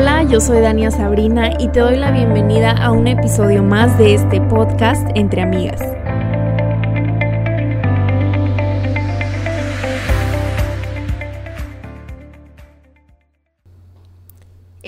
Hola, 0.00 0.22
yo 0.22 0.40
soy 0.40 0.60
Dania 0.60 0.92
Sabrina 0.92 1.50
y 1.58 1.66
te 1.66 1.80
doy 1.80 1.96
la 1.96 2.12
bienvenida 2.12 2.70
a 2.70 2.92
un 2.92 3.08
episodio 3.08 3.64
más 3.64 3.98
de 3.98 4.14
este 4.14 4.40
podcast 4.42 5.04
Entre 5.16 5.42
Amigas. 5.42 5.82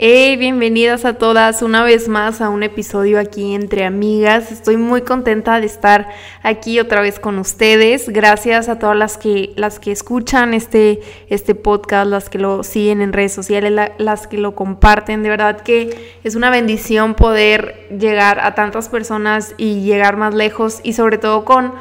Hey, 0.02 0.38
bienvenidas 0.38 1.04
a 1.04 1.18
todas 1.18 1.60
una 1.60 1.84
vez 1.84 2.08
más 2.08 2.40
a 2.40 2.48
un 2.48 2.62
episodio 2.62 3.20
aquí 3.20 3.54
entre 3.54 3.84
amigas. 3.84 4.50
Estoy 4.50 4.78
muy 4.78 5.02
contenta 5.02 5.60
de 5.60 5.66
estar 5.66 6.08
aquí 6.42 6.80
otra 6.80 7.02
vez 7.02 7.20
con 7.20 7.38
ustedes. 7.38 8.08
Gracias 8.08 8.70
a 8.70 8.78
todas 8.78 8.96
las 8.96 9.18
que 9.18 9.52
las 9.56 9.78
que 9.78 9.92
escuchan 9.92 10.54
este 10.54 11.02
este 11.28 11.54
podcast, 11.54 12.08
las 12.08 12.30
que 12.30 12.38
lo 12.38 12.62
siguen 12.62 13.02
en 13.02 13.12
redes 13.12 13.34
sociales, 13.34 13.90
las 13.98 14.26
que 14.26 14.38
lo 14.38 14.54
comparten. 14.54 15.22
De 15.22 15.28
verdad 15.28 15.60
que 15.60 16.16
es 16.24 16.34
una 16.34 16.48
bendición 16.48 17.12
poder 17.14 17.86
llegar 17.90 18.40
a 18.40 18.54
tantas 18.54 18.88
personas 18.88 19.54
y 19.58 19.82
llegar 19.82 20.16
más 20.16 20.34
lejos 20.34 20.80
y 20.82 20.94
sobre 20.94 21.18
todo 21.18 21.44
con 21.44 21.74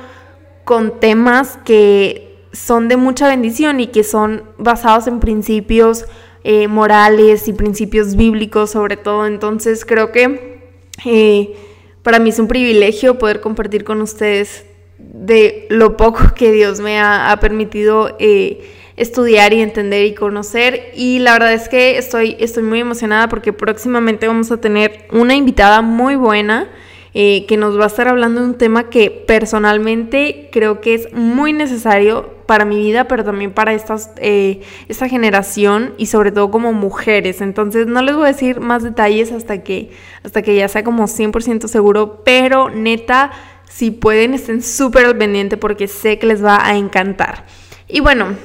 con 0.66 1.00
temas 1.00 1.58
que 1.64 2.36
son 2.52 2.90
de 2.90 2.98
mucha 2.98 3.30
bendición 3.30 3.80
y 3.80 3.88
que 3.88 4.04
son 4.04 4.44
basados 4.58 5.08
en 5.08 5.22
principios 5.22 6.06
eh, 6.44 6.68
morales 6.68 7.48
y 7.48 7.54
principios 7.54 8.16
bíblicos 8.16 8.72
sobre 8.72 8.98
todo. 8.98 9.26
Entonces 9.26 9.86
creo 9.86 10.12
que 10.12 10.60
eh, 11.06 11.56
para 12.04 12.20
mí 12.20 12.30
es 12.30 12.40
un 12.40 12.48
privilegio 12.48 13.18
poder 13.18 13.42
compartir 13.42 13.84
con 13.84 14.02
ustedes 14.02 14.66
de 14.98 15.68
lo 15.70 15.98
poco 15.98 16.34
que 16.36 16.52
Dios 16.52 16.80
me 16.80 17.00
ha, 17.00 17.38
permitido 17.42 18.16
eh, 18.20 18.62
estudiar 18.96 19.54
y 19.54 19.62
entender 19.62 20.06
y 20.06 20.14
conocer. 20.14 20.92
Y 20.96 21.20
la 21.20 21.34
verdad 21.34 21.54
es 21.54 21.70
que 21.70 21.98
estoy, 21.98 22.36
estoy 22.40 22.64
muy 22.64 22.80
emocionada 22.80 23.30
porque 23.30 23.54
próximamente 23.54 24.28
vamos 24.28 24.52
a 24.52 24.62
tener 24.62 25.08
una 25.12 25.36
invitada 25.36 25.82
muy 25.82 26.16
buena. 26.16 26.70
Que 27.14 27.58
nos 27.58 27.80
va 27.80 27.86
a 27.86 27.88
estar 27.88 28.08
hablando 28.08 28.42
de 28.42 28.48
un 28.48 28.58
tema 28.58 28.90
que 28.90 29.10
personalmente 29.10 30.50
creo 30.52 30.80
que 30.82 30.94
es 30.94 31.14
muy 31.14 31.54
necesario 31.54 32.40
para 32.50 32.66
mi 32.66 32.78
vida, 32.78 33.08
pero 33.08 33.24
también 33.24 33.52
para 33.52 33.78
eh, 34.18 34.62
esta 34.88 35.08
generación 35.08 35.94
y 36.00 36.08
sobre 36.08 36.32
todo 36.32 36.50
como 36.50 36.74
mujeres. 36.74 37.42
Entonces 37.42 37.86
no 37.86 38.02
les 38.02 38.16
voy 38.16 38.24
a 38.24 38.32
decir 38.32 38.60
más 38.60 38.82
detalles 38.82 39.32
hasta 39.32 39.62
que, 39.62 39.92
hasta 40.24 40.42
que 40.42 40.56
ya 40.56 40.68
sea 40.68 40.84
como 40.84 41.04
100% 41.04 41.68
seguro, 41.68 42.24
pero 42.26 42.72
neta, 42.72 43.30
si 43.70 43.92
pueden, 43.92 44.34
estén 44.34 44.64
súper 44.64 45.06
al 45.06 45.16
pendiente 45.16 45.58
porque 45.58 45.88
sé 45.88 46.18
que 46.18 46.26
les 46.26 46.44
va 46.44 46.66
a 46.66 46.76
encantar. 46.76 47.46
Y 47.88 48.00
bueno, 48.00 48.36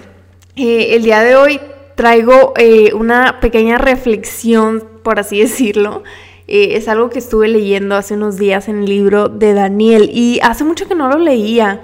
eh, 0.55 0.89
el 0.97 1.03
día 1.03 1.23
de 1.23 1.37
hoy 1.37 1.59
traigo 1.95 2.53
eh, 2.59 2.92
una 2.92 3.41
pequeña 3.41 3.79
reflexión, 3.79 4.85
por 5.03 5.19
así 5.19 5.41
decirlo. 5.41 6.03
Es 6.47 6.89
algo 6.89 7.11
que 7.11 7.19
estuve 7.19 7.48
leyendo 7.48 7.97
hace 7.97 8.14
unos 8.14 8.37
días 8.37 8.69
en 8.69 8.81
el 8.81 8.87
libro 8.87 9.28
de 9.28 9.55
Daniel 9.55 10.11
y 10.12 10.41
hace 10.42 10.64
mucho 10.64 10.86
que 10.86 10.95
no 10.95 11.09
lo 11.09 11.19
leía 11.19 11.81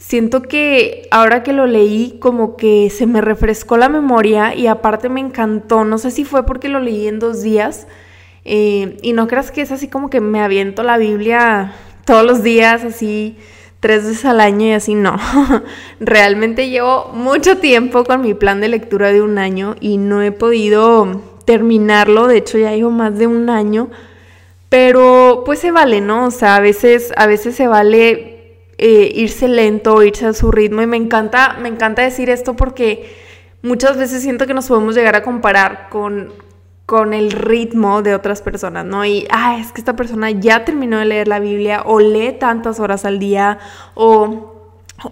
siento 0.00 0.42
que 0.42 1.06
ahora 1.10 1.42
que 1.42 1.52
lo 1.52 1.66
leí 1.66 2.16
como 2.18 2.56
que 2.56 2.90
se 2.90 3.06
me 3.06 3.20
refrescó 3.20 3.76
la 3.76 3.88
memoria 3.88 4.54
y 4.54 4.66
aparte 4.66 5.08
me 5.08 5.20
encantó, 5.20 5.84
no 5.84 5.98
sé 5.98 6.10
si 6.10 6.24
fue 6.24 6.46
porque 6.46 6.68
lo 6.68 6.80
leí 6.80 7.06
en 7.06 7.20
dos 7.20 7.42
días 7.42 7.86
eh, 8.44 8.96
y 9.02 9.12
no 9.12 9.28
creas 9.28 9.52
que 9.52 9.60
es 9.60 9.70
así 9.70 9.88
como 9.88 10.08
que 10.10 10.20
me 10.20 10.40
aviento 10.40 10.82
la 10.82 10.96
Biblia 10.96 11.74
todos 12.06 12.24
los 12.24 12.42
días 12.42 12.82
así 12.82 13.36
tres 13.78 14.04
veces 14.04 14.24
al 14.24 14.40
año 14.40 14.66
y 14.66 14.72
así 14.72 14.94
no. 14.94 15.16
Realmente 16.00 16.68
llevo 16.70 17.10
mucho 17.14 17.58
tiempo 17.58 18.04
con 18.04 18.22
mi 18.22 18.34
plan 18.34 18.60
de 18.60 18.68
lectura 18.68 19.12
de 19.12 19.22
un 19.22 19.38
año 19.38 19.76
y 19.80 19.98
no 19.98 20.22
he 20.22 20.32
podido 20.32 21.22
terminarlo, 21.44 22.26
de 22.26 22.38
hecho 22.38 22.58
ya 22.58 22.72
llevo 22.72 22.90
más 22.90 23.18
de 23.18 23.26
un 23.26 23.50
año. 23.50 23.90
Pero 24.68 25.42
pues 25.44 25.58
se 25.58 25.72
vale, 25.72 26.00
¿no? 26.00 26.26
O 26.26 26.30
sea, 26.30 26.56
a 26.56 26.60
veces, 26.60 27.12
a 27.16 27.26
veces 27.26 27.56
se 27.56 27.66
vale 27.66 28.58
eh, 28.78 29.12
irse 29.14 29.48
lento, 29.48 30.02
irse 30.02 30.26
a 30.26 30.32
su 30.32 30.52
ritmo. 30.52 30.80
Y 30.82 30.86
me 30.86 30.96
encanta, 30.96 31.56
me 31.60 31.68
encanta 31.68 32.02
decir 32.02 32.30
esto 32.30 32.54
porque 32.54 33.12
muchas 33.62 33.96
veces 33.98 34.22
siento 34.22 34.46
que 34.46 34.54
nos 34.54 34.68
podemos 34.68 34.94
llegar 34.94 35.16
a 35.16 35.22
comparar 35.22 35.88
con, 35.90 36.32
con 36.86 37.14
el 37.14 37.32
ritmo 37.32 38.02
de 38.02 38.14
otras 38.14 38.42
personas, 38.42 38.84
¿no? 38.84 39.04
Y, 39.04 39.26
ah, 39.30 39.58
es 39.60 39.72
que 39.72 39.80
esta 39.80 39.96
persona 39.96 40.30
ya 40.30 40.64
terminó 40.64 40.98
de 40.98 41.04
leer 41.04 41.26
la 41.26 41.40
Biblia 41.40 41.82
o 41.84 41.98
lee 41.98 42.36
tantas 42.38 42.78
horas 42.78 43.04
al 43.04 43.18
día 43.18 43.58
o 43.94 44.60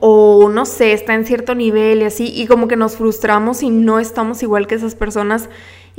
o 0.01 0.49
no 0.51 0.67
sé, 0.67 0.93
está 0.93 1.15
en 1.15 1.25
cierto 1.25 1.55
nivel 1.55 2.03
y 2.03 2.05
así, 2.05 2.31
y 2.35 2.47
como 2.47 2.69
que 2.69 2.77
nos 2.77 2.97
frustramos 2.97 3.63
y 3.63 3.71
no 3.71 3.99
estamos 3.99 4.43
igual 4.43 4.67
que 4.67 4.75
esas 4.75 4.95
personas. 4.95 5.49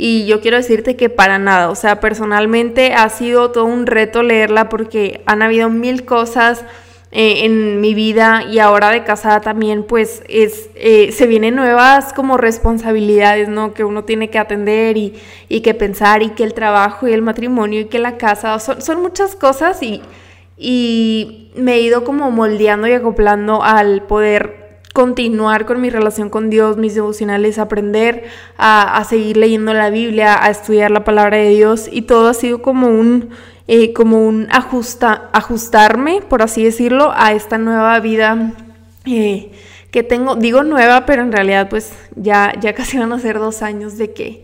Y 0.01 0.25
yo 0.25 0.39
quiero 0.39 0.55
decirte 0.55 0.95
que 0.95 1.09
para 1.09 1.39
nada, 1.39 1.69
o 1.69 1.75
sea, 1.75 1.99
personalmente 1.99 2.93
ha 2.93 3.09
sido 3.09 3.51
todo 3.51 3.65
un 3.65 3.85
reto 3.85 4.23
leerla 4.23 4.69
porque 4.69 5.21
han 5.25 5.41
habido 5.41 5.69
mil 5.69 6.05
cosas 6.05 6.63
eh, 7.11 7.43
en 7.43 7.81
mi 7.81 7.93
vida 7.93 8.45
y 8.49 8.59
ahora 8.59 8.91
de 8.91 9.03
casada 9.03 9.41
también, 9.41 9.83
pues 9.83 10.23
es, 10.29 10.69
eh, 10.75 11.11
se 11.11 11.27
vienen 11.27 11.57
nuevas 11.57 12.13
como 12.13 12.37
responsabilidades, 12.37 13.49
¿no? 13.49 13.73
Que 13.73 13.83
uno 13.83 14.05
tiene 14.05 14.29
que 14.29 14.39
atender 14.39 14.95
y, 14.95 15.15
y, 15.49 15.59
que 15.59 15.73
pensar 15.73 16.23
y 16.23 16.29
que 16.29 16.45
el 16.45 16.53
trabajo 16.53 17.05
y 17.05 17.11
el 17.11 17.21
matrimonio 17.21 17.81
y 17.81 17.85
que 17.87 17.99
la 17.99 18.15
casa, 18.15 18.57
son, 18.59 18.81
son 18.81 19.01
muchas 19.01 19.35
cosas 19.35 19.83
y, 19.83 20.01
y 20.55 21.51
me 21.55 21.73
he 21.73 21.81
ido 21.81 22.05
como 22.05 22.31
moldeando 22.31 22.87
y 22.87 22.93
acoplando 22.93 23.63
al 23.63 24.03
poder 24.03 24.58
continuar 24.93 25.65
con 25.65 25.81
mi 25.81 25.89
relación 25.89 26.29
con 26.29 26.49
Dios, 26.49 26.77
mis 26.77 26.95
devocionales, 26.95 27.59
aprender 27.59 28.23
a, 28.57 28.97
a 28.97 29.03
seguir 29.03 29.37
leyendo 29.37 29.73
la 29.73 29.89
Biblia, 29.89 30.43
a 30.43 30.49
estudiar 30.49 30.91
la 30.91 31.03
palabra 31.03 31.37
de 31.37 31.49
Dios 31.49 31.87
y 31.91 32.03
todo 32.03 32.29
ha 32.29 32.33
sido 32.33 32.61
como 32.61 32.87
un 32.87 33.29
eh, 33.71 33.93
como 33.93 34.25
un 34.25 34.47
ajusta, 34.49 35.29
ajustarme, 35.31 36.23
por 36.27 36.41
así 36.41 36.63
decirlo, 36.63 37.13
a 37.15 37.33
esta 37.33 37.59
nueva 37.59 37.99
vida 37.99 38.53
eh, 39.05 39.51
que 39.91 40.01
tengo. 40.01 40.35
Digo 40.35 40.63
nueva, 40.63 41.05
pero 41.05 41.21
en 41.21 41.31
realidad 41.31 41.69
pues 41.69 41.93
ya, 42.15 42.51
ya 42.59 42.73
casi 42.79 42.97
van 42.97 43.13
a 43.13 43.19
ser 43.19 43.37
dos 43.37 43.61
años 43.61 43.95
de 43.99 44.11
que, 44.11 44.43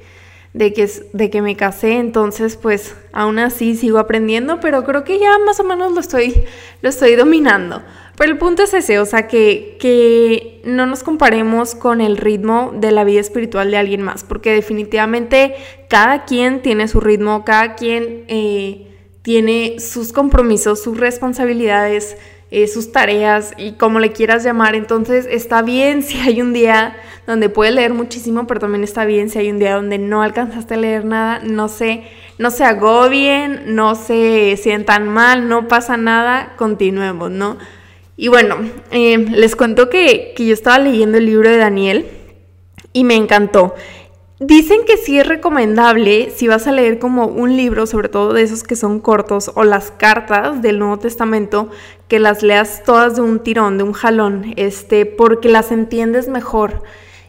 de 0.56 0.72
que, 0.72 0.90
de 1.12 1.30
que 1.30 1.42
me 1.42 1.58
casé, 1.58 1.98
entonces 1.98 2.56
pues 2.56 2.96
aún 3.12 3.40
así 3.40 3.76
sigo 3.76 4.00
aprendiendo, 4.00 4.62
pero 4.62 4.86
creo 4.86 5.04
que 5.04 5.20
ya 5.20 5.38
más 5.46 5.60
o 5.60 5.66
menos 5.66 5.92
lo 5.92 6.00
estoy, 6.00 6.46
lo 6.82 6.88
estoy 6.88 7.16
dominando. 7.18 7.84
Pero 8.18 8.32
el 8.32 8.38
punto 8.38 8.64
es 8.64 8.74
ese, 8.74 9.00
o 9.00 9.06
sea, 9.06 9.28
que, 9.28 9.76
que, 9.82 10.62
no 10.64 10.86
nos 10.86 11.04
comparemos 11.04 11.76
con 11.76 12.00
el 12.00 12.16
ritmo 12.16 12.72
de 12.74 12.94
la 12.94 13.04
vida 13.04 13.20
espiritual 13.20 13.70
de 13.70 13.76
alguien 13.76 14.02
más, 14.02 14.24
porque 14.24 14.54
definitivamente 14.54 15.56
cada 15.90 16.24
quien 16.24 16.62
tiene 16.62 16.88
su 16.88 17.02
ritmo, 17.02 17.44
cada 17.44 17.76
quien 17.76 18.24
eh, 18.30 18.88
tiene 19.24 19.82
sus 19.82 20.14
compromisos, 20.14 20.82
sus 20.82 20.98
responsabilidades, 20.98 22.16
eh, 22.56 22.70
sus 22.70 22.94
tareas 22.94 23.54
y 23.58 23.74
como 23.74 24.00
le 24.00 24.14
quieras 24.14 24.46
llamar. 24.46 24.76
Entonces 24.76 25.28
está 25.30 25.62
bien 25.62 26.02
si 26.04 26.18
hay 26.22 26.42
un 26.42 26.54
día 26.54 26.96
donde 27.28 27.50
puedes 27.50 27.76
leer 27.76 27.94
muchísimo, 27.94 28.48
pero 28.48 28.62
también 28.62 28.82
está 28.86 29.04
bien 29.04 29.30
si 29.30 29.40
hay 29.40 29.52
un 29.52 29.60
día 29.60 29.76
donde 29.76 29.98
no 29.98 30.24
alcanzaste 30.24 30.76
a 30.76 30.78
leer 30.78 31.04
nada. 31.04 31.42
No 31.44 31.68
se, 31.68 32.04
no 32.38 32.52
se 32.52 32.64
agobien, 32.64 33.76
no 33.76 33.96
se 33.96 34.56
sientan 34.56 35.10
mal, 35.10 35.50
no 35.50 35.68
pasa 35.68 35.98
nada, 35.98 36.54
continuemos, 36.56 37.30
¿no? 37.30 37.58
Y 38.16 38.30
bueno, 38.30 38.56
eh, 38.90 39.18
les 39.18 39.58
cuento 39.58 39.90
que, 39.90 40.34
que 40.38 40.46
yo 40.46 40.54
estaba 40.54 40.80
leyendo 40.80 41.18
el 41.18 41.26
libro 41.26 41.50
de 41.50 41.58
Daniel 41.58 42.06
y 42.94 43.04
me 43.04 43.16
encantó. 43.16 43.76
Dicen 44.40 44.82
que 44.86 44.98
sí 44.98 45.18
es 45.18 45.26
recomendable 45.26 46.30
si 46.30 46.50
vas 46.50 46.68
a 46.68 46.74
leer 46.74 47.00
como 47.00 47.28
un 47.28 47.56
libro, 47.56 47.88
sobre 47.88 48.10
todo 48.10 48.34
de 48.34 48.42
esos 48.42 48.64
que 48.64 48.76
son 48.76 49.00
cortos, 49.00 49.50
o 49.56 49.64
las 49.64 49.92
cartas 49.92 50.62
del 50.62 50.78
Nuevo 50.78 51.00
Testamento, 51.00 51.70
que 52.10 52.20
las 52.20 52.44
leas 52.44 52.84
todas 52.84 53.16
de 53.16 53.22
un 53.22 53.40
tirón, 53.40 53.78
de 53.78 53.86
un 53.86 53.94
jalón, 53.94 54.54
este, 54.58 55.06
porque 55.06 55.48
las 55.48 55.72
entiendes 55.72 56.28
mejor. 56.28 56.84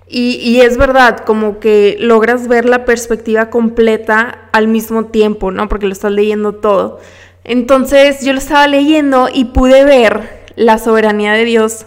Y, 0.09 0.61
es 0.61 0.77
verdad, 0.77 1.19
como 1.25 1.59
que 1.59 1.97
logras 1.99 2.47
ver 2.47 2.65
la 2.65 2.85
perspectiva 2.85 3.51
completa 3.51 4.49
al 4.53 4.69
mismo 4.69 5.07
tiempo, 5.07 5.51
¿no? 5.51 5.69
Porque 5.69 5.87
lo 5.87 5.93
estás 5.93 6.13
leyendo 6.13 6.55
todo. 6.55 7.01
Entonces 7.43 8.25
yo 8.25 8.33
lo 8.33 8.39
estaba 8.39 8.69
leyendo 8.69 9.29
y 9.33 9.47
pude 9.47 9.85
ver 9.85 10.45
la 10.55 10.79
soberanía 10.79 11.33
de 11.33 11.45
Dios 11.45 11.87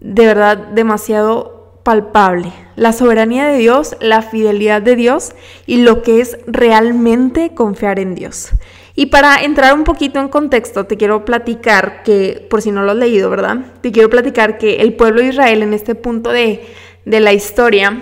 de 0.00 0.26
verdad 0.26 0.56
demasiado 0.56 1.80
palpable, 1.84 2.52
la 2.78 2.92
soberanía 2.92 3.46
de 3.46 3.58
Dios, 3.58 3.96
la 4.00 4.22
fidelidad 4.22 4.80
de 4.80 4.94
Dios 4.94 5.32
y 5.66 5.78
lo 5.78 6.02
que 6.02 6.20
es 6.20 6.38
realmente 6.46 7.52
confiar 7.52 7.98
en 7.98 8.14
Dios. 8.14 8.50
Y 8.94 9.06
para 9.06 9.42
entrar 9.42 9.74
un 9.74 9.82
poquito 9.82 10.20
en 10.20 10.28
contexto, 10.28 10.86
te 10.86 10.96
quiero 10.96 11.24
platicar 11.24 12.04
que, 12.04 12.46
por 12.48 12.62
si 12.62 12.70
no 12.70 12.82
lo 12.82 12.92
has 12.92 12.96
leído, 12.96 13.30
¿verdad? 13.30 13.58
Te 13.80 13.90
quiero 13.90 14.08
platicar 14.08 14.58
que 14.58 14.76
el 14.76 14.94
pueblo 14.94 15.20
de 15.20 15.28
Israel 15.28 15.62
en 15.62 15.74
este 15.74 15.96
punto 15.96 16.30
de, 16.30 16.66
de 17.04 17.20
la 17.20 17.32
historia 17.32 18.00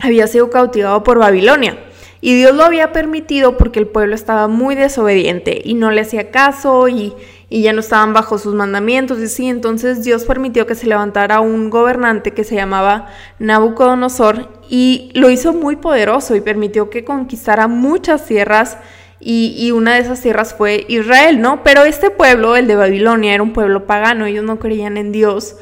había 0.00 0.26
sido 0.26 0.48
cautivado 0.48 1.02
por 1.02 1.18
Babilonia. 1.18 1.76
Y 2.22 2.34
Dios 2.34 2.54
lo 2.54 2.64
había 2.64 2.92
permitido 2.92 3.58
porque 3.58 3.78
el 3.78 3.88
pueblo 3.88 4.14
estaba 4.14 4.48
muy 4.48 4.74
desobediente 4.74 5.60
y 5.62 5.74
no 5.74 5.90
le 5.90 6.00
hacía 6.00 6.30
caso 6.30 6.88
y, 6.88 7.12
y 7.54 7.62
ya 7.62 7.72
no 7.72 7.78
estaban 7.78 8.12
bajo 8.12 8.36
sus 8.36 8.52
mandamientos 8.52 9.20
y 9.20 9.28
sí, 9.28 9.48
entonces 9.48 10.02
Dios 10.02 10.24
permitió 10.24 10.66
que 10.66 10.74
se 10.74 10.88
levantara 10.88 11.38
un 11.38 11.70
gobernante 11.70 12.32
que 12.32 12.42
se 12.42 12.56
llamaba 12.56 13.06
Nabucodonosor 13.38 14.48
y 14.68 15.12
lo 15.14 15.30
hizo 15.30 15.52
muy 15.52 15.76
poderoso 15.76 16.34
y 16.34 16.40
permitió 16.40 16.90
que 16.90 17.04
conquistara 17.04 17.68
muchas 17.68 18.26
tierras 18.26 18.76
y, 19.20 19.54
y, 19.56 19.70
una 19.70 19.94
de 19.94 20.00
esas 20.00 20.20
tierras 20.20 20.52
fue 20.52 20.84
Israel, 20.88 21.40
¿no? 21.40 21.62
Pero 21.62 21.84
este 21.84 22.10
pueblo, 22.10 22.56
el 22.56 22.66
de 22.66 22.74
Babilonia, 22.74 23.34
era 23.34 23.44
un 23.44 23.52
pueblo 23.52 23.86
pagano, 23.86 24.26
ellos 24.26 24.42
no 24.42 24.58
creían 24.58 24.96
en 24.96 25.12
Dios 25.12 25.54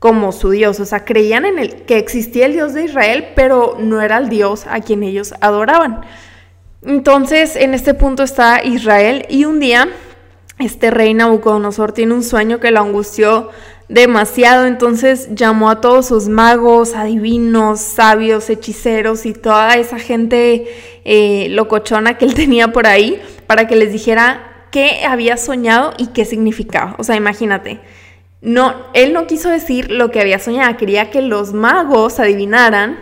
como 0.00 0.32
su 0.32 0.50
Dios, 0.50 0.80
o 0.80 0.84
sea, 0.84 1.04
creían 1.04 1.44
en 1.44 1.60
el 1.60 1.84
que 1.84 1.98
existía 1.98 2.46
el 2.46 2.54
Dios 2.54 2.74
de 2.74 2.86
Israel, 2.86 3.28
pero 3.36 3.76
no 3.78 4.02
era 4.02 4.18
el 4.18 4.28
Dios 4.30 4.66
a 4.68 4.80
quien 4.80 5.04
ellos 5.04 5.32
adoraban. 5.40 6.00
Entonces, 6.84 7.54
en 7.54 7.72
este 7.72 7.94
punto 7.94 8.24
está 8.24 8.64
Israel 8.64 9.26
y 9.28 9.44
un 9.44 9.60
día 9.60 9.88
este 10.58 10.90
rey 10.90 11.12
Nabucodonosor 11.12 11.92
tiene 11.92 12.14
un 12.14 12.22
sueño 12.22 12.60
que 12.60 12.70
lo 12.70 12.80
angustió 12.80 13.50
demasiado, 13.88 14.66
entonces 14.66 15.28
llamó 15.34 15.70
a 15.70 15.80
todos 15.80 16.06
sus 16.06 16.28
magos, 16.28 16.94
adivinos, 16.94 17.80
sabios, 17.80 18.48
hechiceros 18.50 19.26
y 19.26 19.32
toda 19.32 19.76
esa 19.76 19.98
gente 19.98 20.66
eh, 21.04 21.48
locochona 21.50 22.16
que 22.18 22.24
él 22.24 22.34
tenía 22.34 22.68
por 22.68 22.86
ahí 22.86 23.20
para 23.46 23.68
que 23.68 23.76
les 23.76 23.92
dijera 23.92 24.66
qué 24.72 25.04
había 25.06 25.36
soñado 25.36 25.92
y 25.98 26.08
qué 26.08 26.24
significaba. 26.24 26.96
O 26.98 27.04
sea, 27.04 27.16
imagínate. 27.16 27.80
No, 28.40 28.74
él 28.94 29.12
no 29.12 29.26
quiso 29.26 29.50
decir 29.50 29.90
lo 29.90 30.10
que 30.10 30.20
había 30.20 30.38
soñado, 30.38 30.76
quería 30.76 31.10
que 31.10 31.22
los 31.22 31.52
magos 31.52 32.20
adivinaran 32.20 32.98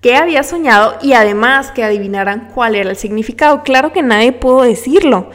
qué 0.00 0.16
había 0.16 0.42
soñado 0.42 0.96
y 1.02 1.12
además 1.12 1.70
que 1.70 1.84
adivinaran 1.84 2.48
cuál 2.54 2.74
era 2.74 2.90
el 2.90 2.96
significado. 2.96 3.62
Claro 3.62 3.92
que 3.92 4.02
nadie 4.02 4.32
pudo 4.32 4.62
decirlo 4.62 5.30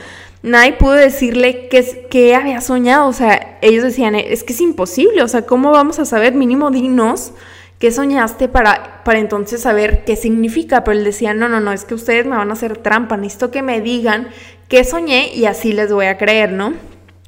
nadie 0.46 0.74
pudo 0.74 0.94
decirle 0.94 1.68
qué, 1.70 2.36
había 2.36 2.62
soñado. 2.62 3.08
O 3.08 3.14
sea, 3.14 3.58
ellos 3.62 3.84
decían, 3.84 4.16
es 4.16 4.44
que 4.44 4.54
es 4.54 4.62
imposible. 4.62 5.24
O 5.24 5.28
sea, 5.28 5.46
¿cómo 5.46 5.72
vamos 5.72 6.00
a 6.00 6.06
saber? 6.06 6.34
Mínimo 6.34 6.72
dinos 6.72 7.34
qué 7.80 7.92
soñaste 7.92 8.48
para, 8.48 9.04
para 9.04 9.20
entonces 9.20 9.62
saber 9.62 10.06
qué 10.06 10.16
significa. 10.16 10.84
Pero 10.84 10.98
él 10.98 11.04
decía, 11.04 11.34
no, 11.34 11.50
no, 11.50 11.60
no, 11.60 11.74
es 11.74 11.84
que 11.84 11.96
ustedes 11.96 12.26
me 12.26 12.38
van 12.38 12.52
a 12.52 12.54
hacer 12.54 12.78
trampa. 12.78 13.18
Necesito 13.18 13.52
que 13.52 13.64
me 13.64 13.82
digan 13.82 14.30
qué 14.70 14.84
soñé 14.84 15.34
y 15.34 15.46
así 15.46 15.74
les 15.74 15.92
voy 15.92 16.06
a 16.06 16.18
creer, 16.18 16.52
¿no? 16.52 16.74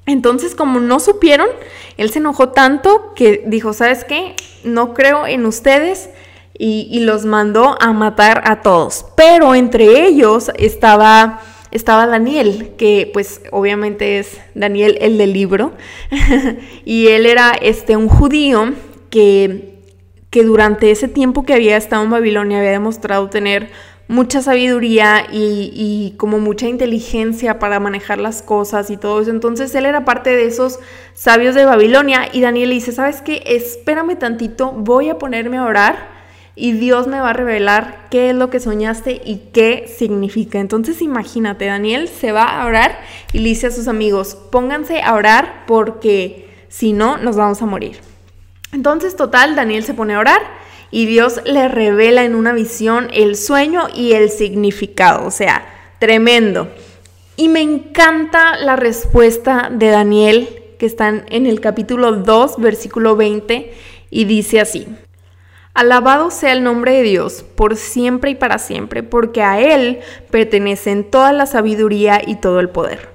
Entonces, 0.05 0.55
como 0.55 0.79
no 0.79 1.01
supieron, 1.01 1.47
él 1.97 2.11
se 2.11 2.19
enojó 2.19 2.49
tanto 2.49 3.13
que 3.13 3.43
dijo, 3.45 3.73
¿sabes 3.73 4.05
qué? 4.05 4.35
No 4.63 4.93
creo 4.93 5.27
en 5.27 5.45
ustedes. 5.45 6.09
Y, 6.59 6.87
y 6.89 7.01
los 7.01 7.25
mandó 7.25 7.75
a 7.79 7.93
matar 7.93 8.41
a 8.45 8.63
todos. 8.63 9.05
Pero 9.15 9.53
entre 9.53 10.07
ellos 10.07 10.49
estaba 10.57 11.39
estaba 11.71 12.07
Daniel, 12.07 12.73
que 12.77 13.09
pues 13.13 13.41
obviamente 13.51 14.19
es 14.19 14.39
Daniel 14.55 14.97
el 15.01 15.17
del 15.17 15.33
libro, 15.33 15.73
y 16.85 17.07
él 17.07 17.25
era 17.25 17.51
este, 17.61 17.97
un 17.97 18.07
judío 18.07 18.73
que, 19.09 19.79
que 20.29 20.43
durante 20.43 20.91
ese 20.91 21.07
tiempo 21.07 21.43
que 21.43 21.53
había 21.53 21.77
estado 21.77 22.03
en 22.03 22.09
Babilonia 22.09 22.59
había 22.59 22.71
demostrado 22.71 23.29
tener 23.29 23.69
mucha 24.09 24.41
sabiduría 24.41 25.27
y, 25.31 25.71
y, 25.73 26.15
como 26.17 26.39
mucha 26.39 26.67
inteligencia 26.67 27.59
para 27.59 27.79
manejar 27.79 28.19
las 28.19 28.41
cosas 28.41 28.89
y 28.89 28.95
todo 28.97 29.21
eso. 29.21 29.31
Entonces 29.31 29.75
él 29.75 29.85
era 29.85 30.05
parte 30.05 30.29
de 30.29 30.45
esos 30.45 30.79
sabios 31.13 31.55
de 31.55 31.65
Babilonia 31.65 32.29
y 32.31 32.39
Daniel 32.41 32.69
dice, 32.69 32.93
¿sabes 32.93 33.21
qué? 33.21 33.43
Espérame 33.45 34.17
tantito, 34.17 34.71
voy 34.71 35.09
a 35.09 35.17
ponerme 35.17 35.57
a 35.57 35.65
orar 35.65 36.16
y 36.59 36.71
Dios 36.71 37.05
me 37.05 37.19
va 37.19 37.29
a 37.29 37.33
revelar 37.33 38.07
qué 38.09 38.31
es 38.31 38.35
lo 38.35 38.49
que 38.49 38.59
soñaste 38.59 39.21
y 39.23 39.49
qué 39.53 39.93
significa. 39.95 40.59
Entonces 40.59 41.03
imagínate, 41.03 41.65
Daniel 41.65 42.07
se 42.07 42.31
va 42.31 42.43
a 42.43 42.65
orar 42.65 42.99
y 43.31 43.39
le 43.39 43.49
dice 43.49 43.67
a 43.67 43.71
sus 43.71 43.87
amigos, 43.87 44.35
pónganse 44.51 45.03
a 45.03 45.13
orar 45.13 45.65
porque 45.67 46.49
si 46.67 46.93
no, 46.93 47.17
nos 47.17 47.35
vamos 47.35 47.61
a 47.61 47.67
morir. 47.67 47.97
Entonces, 48.73 49.15
total, 49.15 49.55
Daniel 49.55 49.83
se 49.83 49.93
pone 49.93 50.15
a 50.15 50.19
orar 50.19 50.41
y 50.91 51.05
Dios 51.05 51.41
le 51.45 51.67
revela 51.67 52.25
en 52.25 52.35
una 52.35 52.53
visión 52.53 53.09
el 53.13 53.35
sueño 53.35 53.87
y 53.93 54.13
el 54.13 54.29
significado, 54.29 55.25
o 55.25 55.31
sea, 55.31 55.65
tremendo. 55.99 56.69
Y 57.35 57.49
me 57.49 57.61
encanta 57.61 58.57
la 58.57 58.75
respuesta 58.75 59.69
de 59.71 59.89
Daniel 59.89 60.49
que 60.79 60.87
está 60.87 61.07
en 61.07 61.45
el 61.45 61.59
capítulo 61.61 62.13
2, 62.13 62.57
versículo 62.57 63.15
20, 63.15 63.73
y 64.09 64.25
dice 64.25 64.59
así, 64.59 64.87
Alabado 65.77 66.31
sea 66.31 66.53
el 66.53 66.63
nombre 66.63 66.93
de 66.93 67.03
Dios 67.03 67.45
por 67.53 67.75
siempre 67.75 68.31
y 68.31 68.35
para 68.35 68.57
siempre, 68.57 69.03
porque 69.03 69.43
a 69.43 69.61
Él 69.61 69.99
pertenecen 70.31 71.03
toda 71.03 71.31
la 71.33 71.45
sabiduría 71.45 72.19
y 72.25 72.37
todo 72.37 72.59
el 72.59 72.71
poder. 72.71 73.09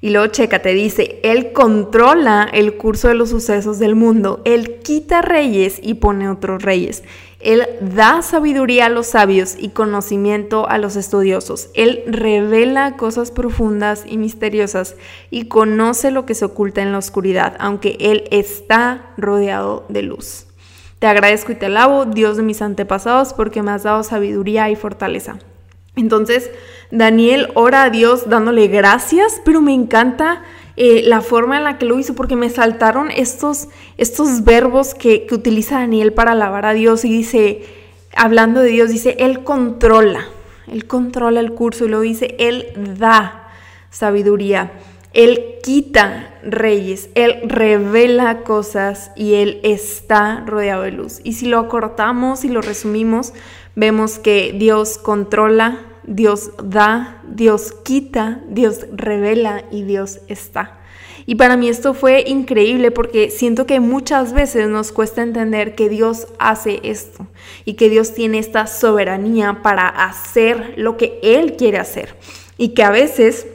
Y 0.00 0.10
luego 0.10 0.30
te 0.30 0.74
dice, 0.74 1.18
Él 1.24 1.50
controla 1.52 2.48
el 2.52 2.76
curso 2.76 3.08
de 3.08 3.16
los 3.16 3.30
sucesos 3.30 3.80
del 3.80 3.96
mundo, 3.96 4.42
Él 4.44 4.78
quita 4.84 5.22
reyes 5.22 5.80
y 5.82 5.94
pone 5.94 6.30
otros 6.30 6.62
reyes, 6.62 7.02
Él 7.40 7.66
da 7.80 8.22
sabiduría 8.22 8.86
a 8.86 8.90
los 8.90 9.08
sabios 9.08 9.56
y 9.58 9.70
conocimiento 9.70 10.68
a 10.68 10.78
los 10.78 10.94
estudiosos, 10.94 11.70
Él 11.74 12.04
revela 12.06 12.96
cosas 12.96 13.32
profundas 13.32 14.04
y 14.06 14.18
misteriosas 14.18 14.94
y 15.32 15.46
conoce 15.46 16.12
lo 16.12 16.26
que 16.26 16.36
se 16.36 16.44
oculta 16.44 16.80
en 16.80 16.92
la 16.92 16.98
oscuridad, 16.98 17.56
aunque 17.58 17.96
Él 17.98 18.28
está 18.30 19.14
rodeado 19.16 19.84
de 19.88 20.02
luz. 20.02 20.43
Te 21.04 21.08
agradezco 21.08 21.52
y 21.52 21.56
te 21.56 21.66
alabo, 21.66 22.06
Dios 22.06 22.38
de 22.38 22.42
mis 22.42 22.62
antepasados, 22.62 23.34
porque 23.34 23.62
me 23.62 23.72
has 23.72 23.82
dado 23.82 24.02
sabiduría 24.04 24.70
y 24.70 24.74
fortaleza. 24.74 25.36
Entonces, 25.96 26.50
Daniel 26.90 27.50
ora 27.52 27.82
a 27.82 27.90
Dios 27.90 28.30
dándole 28.30 28.68
gracias, 28.68 29.38
pero 29.44 29.60
me 29.60 29.74
encanta 29.74 30.42
eh, 30.76 31.02
la 31.04 31.20
forma 31.20 31.58
en 31.58 31.64
la 31.64 31.76
que 31.76 31.84
lo 31.84 31.98
hizo, 31.98 32.14
porque 32.14 32.36
me 32.36 32.48
saltaron 32.48 33.10
estos, 33.10 33.68
estos 33.98 34.44
verbos 34.44 34.94
que, 34.94 35.26
que 35.26 35.34
utiliza 35.34 35.80
Daniel 35.80 36.14
para 36.14 36.32
alabar 36.32 36.64
a 36.64 36.72
Dios 36.72 37.04
y 37.04 37.10
dice, 37.10 37.66
hablando 38.16 38.60
de 38.60 38.70
Dios, 38.70 38.88
dice, 38.88 39.14
Él 39.18 39.44
controla, 39.44 40.28
Él 40.68 40.86
controla 40.86 41.40
el 41.40 41.52
curso 41.52 41.84
y 41.84 41.88
lo 41.88 42.00
dice, 42.00 42.34
Él 42.38 42.96
da 42.98 43.50
sabiduría. 43.90 44.72
Él 45.14 45.58
quita 45.62 46.34
reyes, 46.42 47.08
Él 47.14 47.36
revela 47.44 48.42
cosas 48.42 49.12
y 49.16 49.34
Él 49.34 49.60
está 49.62 50.42
rodeado 50.44 50.82
de 50.82 50.90
luz. 50.90 51.20
Y 51.22 51.34
si 51.34 51.46
lo 51.46 51.58
acortamos 51.58 52.44
y 52.44 52.48
lo 52.48 52.60
resumimos, 52.60 53.32
vemos 53.76 54.18
que 54.18 54.54
Dios 54.58 54.98
controla, 54.98 55.80
Dios 56.02 56.50
da, 56.62 57.22
Dios 57.28 57.72
quita, 57.84 58.42
Dios 58.48 58.86
revela 58.92 59.64
y 59.70 59.84
Dios 59.84 60.20
está. 60.28 60.80
Y 61.26 61.36
para 61.36 61.56
mí 61.56 61.68
esto 61.68 61.94
fue 61.94 62.24
increíble 62.26 62.90
porque 62.90 63.30
siento 63.30 63.66
que 63.66 63.80
muchas 63.80 64.32
veces 64.32 64.68
nos 64.68 64.92
cuesta 64.92 65.22
entender 65.22 65.74
que 65.74 65.88
Dios 65.88 66.26
hace 66.38 66.80
esto 66.82 67.26
y 67.64 67.74
que 67.74 67.88
Dios 67.88 68.12
tiene 68.14 68.38
esta 68.38 68.66
soberanía 68.66 69.62
para 69.62 69.88
hacer 69.88 70.74
lo 70.76 70.96
que 70.96 71.18
Él 71.22 71.56
quiere 71.56 71.78
hacer. 71.78 72.16
Y 72.58 72.70
que 72.70 72.82
a 72.82 72.90
veces 72.90 73.46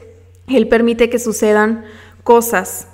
él 0.58 0.68
permite 0.68 1.10
que 1.10 1.20
sucedan 1.20 1.86
cosas 2.24 2.88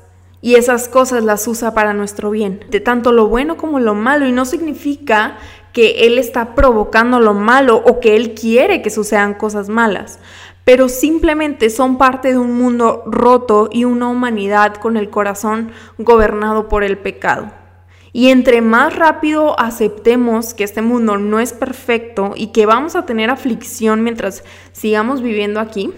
y 0.45 0.55
esas 0.55 0.87
cosas 0.87 1.23
las 1.23 1.47
usa 1.47 1.73
para 1.73 1.93
nuestro 1.93 2.29
bien, 2.29 2.63
de 2.69 2.79
tanto 2.79 3.11
lo 3.11 3.27
bueno 3.27 3.57
como 3.57 3.79
lo 3.79 3.95
malo. 3.95 4.27
Y 4.27 4.31
no 4.31 4.45
significa 4.45 5.37
que 5.73 6.05
Él 6.05 6.19
está 6.19 6.53
provocando 6.53 7.19
lo 7.19 7.33
malo 7.33 7.81
o 7.83 7.99
que 7.99 8.15
Él 8.15 8.35
quiere 8.35 8.83
que 8.83 8.91
sucedan 8.91 9.33
cosas 9.33 9.69
malas, 9.69 10.19
pero 10.63 10.87
simplemente 10.87 11.71
son 11.71 11.97
parte 11.97 12.29
de 12.29 12.37
un 12.37 12.53
mundo 12.53 13.01
roto 13.07 13.69
y 13.71 13.85
una 13.85 14.07
humanidad 14.07 14.75
con 14.75 14.97
el 14.97 15.09
corazón 15.09 15.71
gobernado 15.97 16.69
por 16.69 16.83
el 16.83 16.99
pecado. 16.99 17.51
Y 18.13 18.29
entre 18.29 18.61
más 18.61 18.95
rápido 18.95 19.59
aceptemos 19.59 20.53
que 20.53 20.63
este 20.63 20.83
mundo 20.83 21.17
no 21.17 21.39
es 21.39 21.53
perfecto 21.53 22.33
y 22.35 22.53
que 22.53 22.67
vamos 22.67 22.95
a 22.95 23.07
tener 23.07 23.31
aflicción 23.31 24.03
mientras 24.03 24.43
sigamos 24.71 25.23
viviendo 25.23 25.59
aquí, 25.59 25.91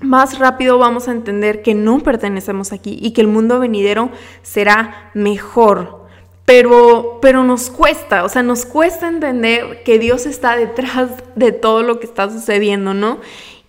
más 0.00 0.38
rápido 0.38 0.78
vamos 0.78 1.08
a 1.08 1.12
entender 1.12 1.62
que 1.62 1.74
no 1.74 2.00
pertenecemos 2.00 2.72
aquí 2.72 2.98
y 3.00 3.12
que 3.12 3.20
el 3.20 3.26
mundo 3.26 3.58
venidero 3.58 4.10
será 4.42 5.10
mejor. 5.14 6.06
Pero, 6.44 7.18
pero 7.20 7.44
nos 7.44 7.68
cuesta, 7.68 8.24
o 8.24 8.28
sea, 8.30 8.42
nos 8.42 8.64
cuesta 8.64 9.06
entender 9.06 9.82
que 9.84 9.98
Dios 9.98 10.24
está 10.24 10.56
detrás 10.56 11.10
de 11.36 11.52
todo 11.52 11.82
lo 11.82 12.00
que 12.00 12.06
está 12.06 12.30
sucediendo, 12.30 12.94
¿no? 12.94 13.18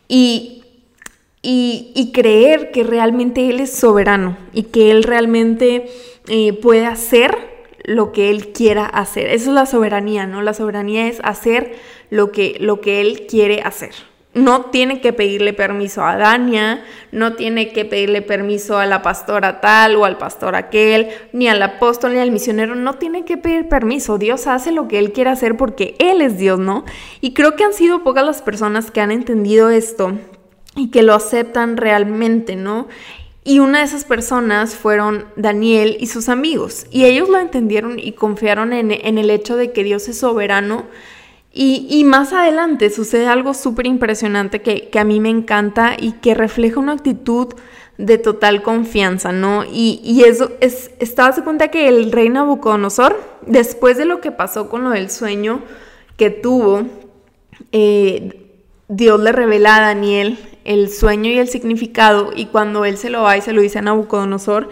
Y, 0.08 0.64
y, 1.42 2.12
creer 2.14 2.72
que 2.72 2.84
realmente 2.84 3.50
Él 3.50 3.60
es 3.60 3.74
soberano 3.74 4.38
y 4.54 4.64
que 4.64 4.92
Él 4.92 5.04
realmente 5.04 5.90
eh, 6.28 6.54
puede 6.54 6.86
hacer 6.86 7.38
lo 7.84 8.12
que 8.14 8.30
Él 8.30 8.54
quiera 8.54 8.86
hacer. 8.86 9.28
Esa 9.28 9.50
es 9.50 9.56
la 9.56 9.66
soberanía, 9.66 10.26
¿no? 10.26 10.42
La 10.42 10.54
soberanía 10.54 11.08
es 11.08 11.20
hacer 11.24 11.76
lo 12.10 12.32
que, 12.32 12.58
lo 12.62 12.80
que 12.80 13.02
Él 13.02 13.28
quiere 13.28 13.62
hacer. 13.62 14.09
No 14.34 14.66
tiene 14.66 15.02
que 15.02 15.12
pedirle 15.12 15.54
permiso 15.54 16.04
a 16.04 16.16
Dania, 16.16 16.84
no 17.12 17.34
tiene 17.34 17.74
que 17.74 17.84
pedirle 17.84 18.22
permiso 18.22 18.78
a 18.78 18.86
la 18.86 19.02
pastora 19.02 19.60
tal 19.60 19.96
o 19.96 20.06
al 20.06 20.18
pastor 20.18 20.56
aquel, 20.56 21.08
ni 21.34 21.48
al 21.48 21.62
apóstol 21.64 22.14
ni 22.14 22.20
al 22.20 22.32
misionero, 22.32 22.76
no 22.76 22.96
tiene 22.96 23.26
que 23.26 23.38
pedir 23.38 23.68
permiso. 23.68 24.20
Dios 24.20 24.46
hace 24.46 24.72
lo 24.72 24.88
que 24.88 25.00
Él 25.00 25.14
quiere 25.14 25.32
hacer 25.32 25.58
porque 25.58 25.96
Él 25.98 26.22
es 26.22 26.38
Dios, 26.38 26.60
¿no? 26.60 26.86
Y 27.22 27.34
creo 27.34 27.56
que 27.56 27.64
han 27.64 27.74
sido 27.74 28.04
pocas 28.04 28.24
las 28.24 28.44
personas 28.44 28.92
que 28.92 29.02
han 29.02 29.12
entendido 29.12 29.72
esto 29.72 30.14
y 30.76 30.92
que 30.92 31.02
lo 31.02 31.16
aceptan 31.16 31.78
realmente, 31.78 32.56
¿no? 32.56 32.88
Y 33.44 33.60
una 33.60 33.80
de 33.80 33.86
esas 33.86 34.04
personas 34.04 34.76
fueron 34.76 35.26
Daniel 35.36 35.98
y 36.00 36.08
sus 36.08 36.30
amigos. 36.30 36.86
Y 36.92 37.06
ellos 37.06 37.30
lo 37.30 37.40
entendieron 37.40 37.98
y 37.98 38.12
confiaron 38.12 38.74
en, 38.74 38.92
el 38.92 39.30
hecho 39.30 39.56
de 39.56 39.72
que 39.72 39.84
Dios 39.84 40.08
es 40.08 40.20
soberano. 40.20 40.86
Y, 41.52 42.04
más 42.04 42.32
adelante 42.32 42.92
sucede 42.92 43.28
algo 43.28 43.56
súper 43.56 43.88
impresionante 43.88 44.62
que, 44.62 44.90
a 45.00 45.04
mí 45.04 45.20
me 45.20 45.30
encanta 45.30 45.96
y 46.00 46.14
que 46.14 46.36
refleja 46.36 46.80
una 46.80 46.94
actitud 46.94 47.56
de 47.98 48.18
total 48.18 48.62
confianza, 48.62 49.32
¿no? 49.32 49.64
Y, 49.66 50.24
eso 50.26 50.52
es, 50.62 50.92
estabas 51.00 51.38
de 51.38 51.44
cuenta 51.44 51.70
que 51.70 51.88
el 51.88 52.12
rey 52.12 52.30
Nabucodonosor, 52.30 53.20
después 53.48 53.98
de 53.98 54.06
lo 54.06 54.22
que 54.22 54.32
pasó 54.32 54.70
con 54.70 54.84
lo 54.84 54.92
del 54.92 55.10
sueño 55.10 55.64
que 56.18 56.30
tuvo, 56.30 56.84
eh, 57.72 58.46
Dios 58.88 59.20
le 59.20 59.32
revela 59.32 59.78
a 59.78 59.82
Daniel 59.82 60.38
el 60.66 60.90
sueño 60.90 61.32
y 61.32 61.40
el 61.40 61.48
significado, 61.48 62.32
y 62.36 62.46
cuando 62.46 62.86
él 62.86 62.98
se 62.98 63.10
lo 63.10 63.24
va 63.24 63.38
y 63.38 63.42
se 63.42 63.54
lo 63.54 63.62
dice 63.62 63.80
a 63.80 63.82
Nabucodonosor, 63.82 64.70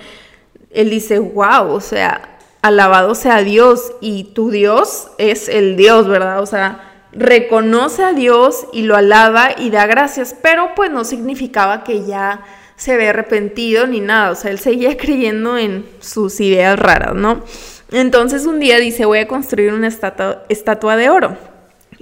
él 0.70 0.92
dice, 0.92 1.18
wow, 1.18 1.72
o 1.72 1.82
sea, 1.82 2.37
alabado 2.62 3.16
sea 3.16 3.44
Dios, 3.44 3.94
y 4.02 4.26
tu 4.36 4.52
Dios 4.52 5.10
es 5.18 5.50
el 5.50 5.76
Dios, 5.76 6.08
¿verdad? 6.08 6.42
O 6.42 6.46
sea, 6.46 6.92
reconoce 7.12 8.04
a 8.04 8.14
Dios 8.14 8.68
y 8.74 8.84
lo 8.84 8.96
alaba 8.96 9.50
y 9.58 9.70
da 9.70 9.86
gracias, 9.86 10.36
pero 10.42 10.76
pues 10.76 10.92
no 10.92 11.04
significaba 11.04 11.84
que 11.84 12.06
ya 12.06 12.42
se 12.76 12.96
ve 12.96 13.10
arrepentido 13.10 13.88
ni 13.88 14.00
nada, 14.00 14.32
o 14.32 14.36
sea, 14.36 14.52
él 14.52 14.60
seguía 14.60 14.98
creyendo 14.98 15.58
en 15.58 15.86
sus 16.00 16.40
ideas 16.40 16.78
raras, 16.78 17.16
¿no? 17.16 17.44
Entonces 17.92 18.46
un 18.46 18.60
día 18.60 18.80
dice, 18.80 19.06
voy 19.06 19.20
a 19.20 19.28
construir 19.28 19.74
una 19.74 19.88
estatua, 19.88 20.44
estatua 20.50 20.98
de 20.98 21.10
oro 21.10 21.57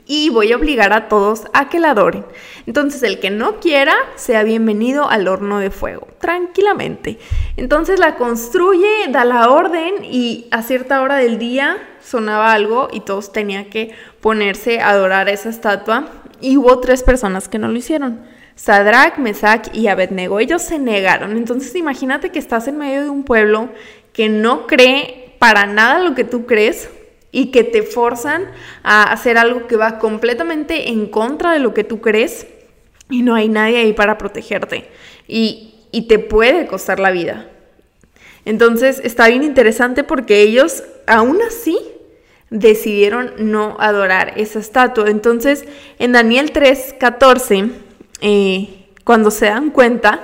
y 0.06 0.30
voy 0.30 0.52
a 0.52 0.58
obligar 0.58 0.94
a 0.94 1.08
todos 1.08 1.46
a 1.54 1.70
que 1.70 1.80
la 1.80 1.92
adoren. 1.92 2.26
Entonces 2.68 3.04
el 3.04 3.20
que 3.20 3.32
no 3.32 3.60
quiera, 3.60 3.94
sea 4.16 4.44
bienvenido 4.44 5.10
al 5.10 5.28
horno 5.28 5.60
de 5.60 5.72
fuego, 5.72 6.08
tranquilamente. 6.20 7.18
Entonces 7.58 8.00
la 8.00 8.16
construye, 8.16 9.08
da 9.10 9.26
la 9.26 9.50
orden 9.50 10.04
y 10.04 10.48
a 10.52 10.62
cierta 10.62 11.02
hora 11.02 11.18
del 11.18 11.40
día 11.40 11.78
sonaba 12.04 12.54
algo 12.54 12.88
y 12.92 13.00
todos 13.02 13.32
tenían 13.32 13.66
que 13.66 13.94
ponerse 14.22 14.80
a 14.80 14.90
adorar 14.90 15.30
esa 15.30 15.50
estatua 15.50 16.08
y 16.42 16.58
hubo 16.58 16.80
tres 16.80 17.04
personas 17.04 17.48
que 17.48 17.58
no 17.58 17.68
lo 17.68 17.78
hicieron. 17.78 18.22
Sadrach, 18.56 19.18
Mesach 19.18 19.68
y 19.74 19.88
Abednego. 19.88 20.40
Ellos 20.40 20.62
se 20.62 20.80
negaron. 20.80 21.36
Entonces 21.36 21.76
imagínate 21.76 22.30
que 22.30 22.40
estás 22.40 22.68
en 22.68 22.78
medio 22.78 23.04
de 23.04 23.10
un 23.10 23.24
pueblo 23.24 23.70
que 24.14 24.30
no 24.30 24.66
cree 24.66 25.36
para 25.40 25.66
nada 25.66 26.00
lo 26.00 26.16
que 26.16 26.24
tú 26.24 26.46
crees, 26.46 26.90
y 27.36 27.48
que 27.48 27.66
te 27.66 27.84
forzan 27.84 28.46
a 28.82 29.12
hacer 29.12 29.38
algo 29.38 29.68
que 29.68 29.76
va 29.76 30.00
completamente 30.00 30.88
en 30.88 31.08
contra 31.08 31.52
de 31.52 31.60
lo 31.60 31.74
que 31.74 31.84
tú 31.84 32.00
crees 32.00 32.48
y 33.10 33.24
no 33.24 33.36
hay 33.36 33.50
nadie 33.50 33.80
ahí 33.80 33.92
para 33.92 34.18
protegerte 34.18 34.88
y, 35.28 35.74
te 36.08 36.20
puede 36.20 36.66
costar 36.68 37.00
la 37.00 37.12
vida. 37.12 37.50
Entonces 38.46 39.02
está 39.04 39.28
bien 39.28 39.44
interesante 39.44 40.04
porque 40.04 40.42
ellos 40.42 40.84
aún 41.08 41.40
así 41.42 41.78
decidieron 42.50 43.34
no 43.38 43.76
adorar 43.80 44.34
esa 44.36 44.60
estatua. 44.60 45.10
Entonces 45.10 45.66
en 46.00 46.14
Daniel 46.14 46.52
3:14, 46.54 47.72
eh, 48.22 48.88
cuando 49.04 49.32
se 49.32 49.46
dan 49.46 49.72
cuenta, 49.72 50.22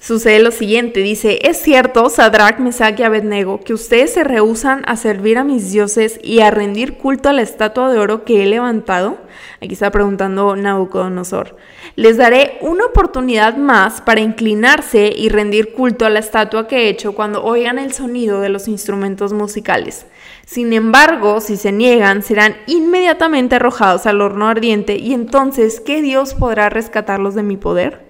sucede 0.00 0.40
lo 0.40 0.50
siguiente, 0.50 1.00
dice, 1.00 1.38
es 1.42 1.60
cierto, 1.60 2.08
Sadrach, 2.10 2.58
Mesach 2.58 2.98
y 2.98 3.02
Abednego, 3.02 3.60
que 3.60 3.74
ustedes 3.74 4.12
se 4.12 4.24
rehusan 4.24 4.82
a 4.86 4.96
servir 4.96 5.38
a 5.38 5.44
mis 5.44 5.72
dioses 5.72 6.20
y 6.22 6.40
a 6.40 6.50
rendir 6.50 6.98
culto 6.98 7.28
a 7.28 7.32
la 7.32 7.42
estatua 7.42 7.92
de 7.92 7.98
oro 7.98 8.24
que 8.24 8.42
he 8.42 8.46
levantado. 8.46 9.18
Aquí 9.60 9.72
está 9.72 9.90
preguntando 9.90 10.54
Nabucodonosor. 10.54 11.56
Les 11.96 12.16
daré 12.16 12.58
una 12.60 12.84
oportunidad 12.84 13.56
más 13.56 14.00
para 14.00 14.20
inclinarse 14.20 15.12
y 15.16 15.28
rendir 15.28 15.72
culto 15.72 16.04
a 16.04 16.10
la 16.10 16.18
estatua 16.18 16.68
que 16.68 16.76
he 16.76 16.88
hecho 16.88 17.14
cuando 17.14 17.42
oigan 17.42 17.78
el 17.78 17.92
sonido 17.92 18.40
de 18.40 18.50
los 18.50 18.68
instrumentos 18.68 19.32
musicales. 19.32 20.06
Sin 20.46 20.72
embargo, 20.72 21.40
si 21.40 21.56
se 21.56 21.72
niegan, 21.72 22.22
serán 22.22 22.56
inmediatamente 22.66 23.56
arrojados 23.56 24.06
al 24.06 24.20
horno 24.20 24.46
ardiente 24.46 24.96
y 24.96 25.12
entonces, 25.12 25.80
¿qué 25.80 26.02
Dios 26.02 26.34
podrá 26.34 26.68
rescatarlos 26.68 27.34
de 27.34 27.42
mi 27.42 27.56
poder? 27.56 28.05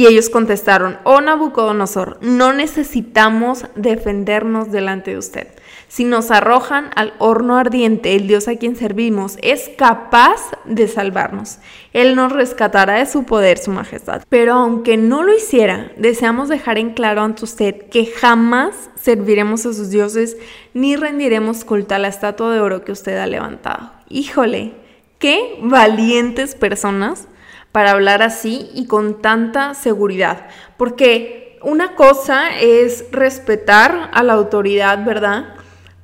Y 0.00 0.06
ellos 0.06 0.30
contestaron, 0.30 0.96
oh 1.04 1.20
Nabucodonosor, 1.20 2.16
no 2.22 2.54
necesitamos 2.54 3.66
defendernos 3.74 4.72
delante 4.72 5.10
de 5.10 5.18
usted. 5.18 5.48
Si 5.88 6.04
nos 6.04 6.30
arrojan 6.30 6.88
al 6.96 7.12
horno 7.18 7.58
ardiente, 7.58 8.16
el 8.16 8.26
Dios 8.26 8.48
a 8.48 8.56
quien 8.56 8.76
servimos 8.76 9.36
es 9.42 9.70
capaz 9.76 10.40
de 10.64 10.88
salvarnos. 10.88 11.58
Él 11.92 12.16
nos 12.16 12.32
rescatará 12.32 12.94
de 12.94 13.04
su 13.04 13.24
poder, 13.24 13.58
su 13.58 13.72
majestad. 13.72 14.22
Pero 14.30 14.54
aunque 14.54 14.96
no 14.96 15.22
lo 15.22 15.36
hiciera, 15.36 15.92
deseamos 15.98 16.48
dejar 16.48 16.78
en 16.78 16.94
claro 16.94 17.20
ante 17.20 17.44
usted 17.44 17.90
que 17.90 18.06
jamás 18.06 18.88
serviremos 18.94 19.66
a 19.66 19.74
sus 19.74 19.90
dioses 19.90 20.38
ni 20.72 20.96
rendiremos 20.96 21.62
culto 21.62 21.94
a 21.94 21.98
la 21.98 22.08
estatua 22.08 22.54
de 22.54 22.60
oro 22.60 22.86
que 22.86 22.92
usted 22.92 23.18
ha 23.18 23.26
levantado. 23.26 23.90
Híjole, 24.08 24.72
qué 25.18 25.58
valientes 25.60 26.54
personas 26.54 27.28
para 27.72 27.92
hablar 27.92 28.22
así 28.22 28.70
y 28.74 28.86
con 28.86 29.22
tanta 29.22 29.74
seguridad. 29.74 30.48
Porque 30.76 31.58
una 31.62 31.94
cosa 31.94 32.58
es 32.58 33.04
respetar 33.12 34.10
a 34.12 34.22
la 34.22 34.32
autoridad, 34.32 35.04
¿verdad? 35.04 35.54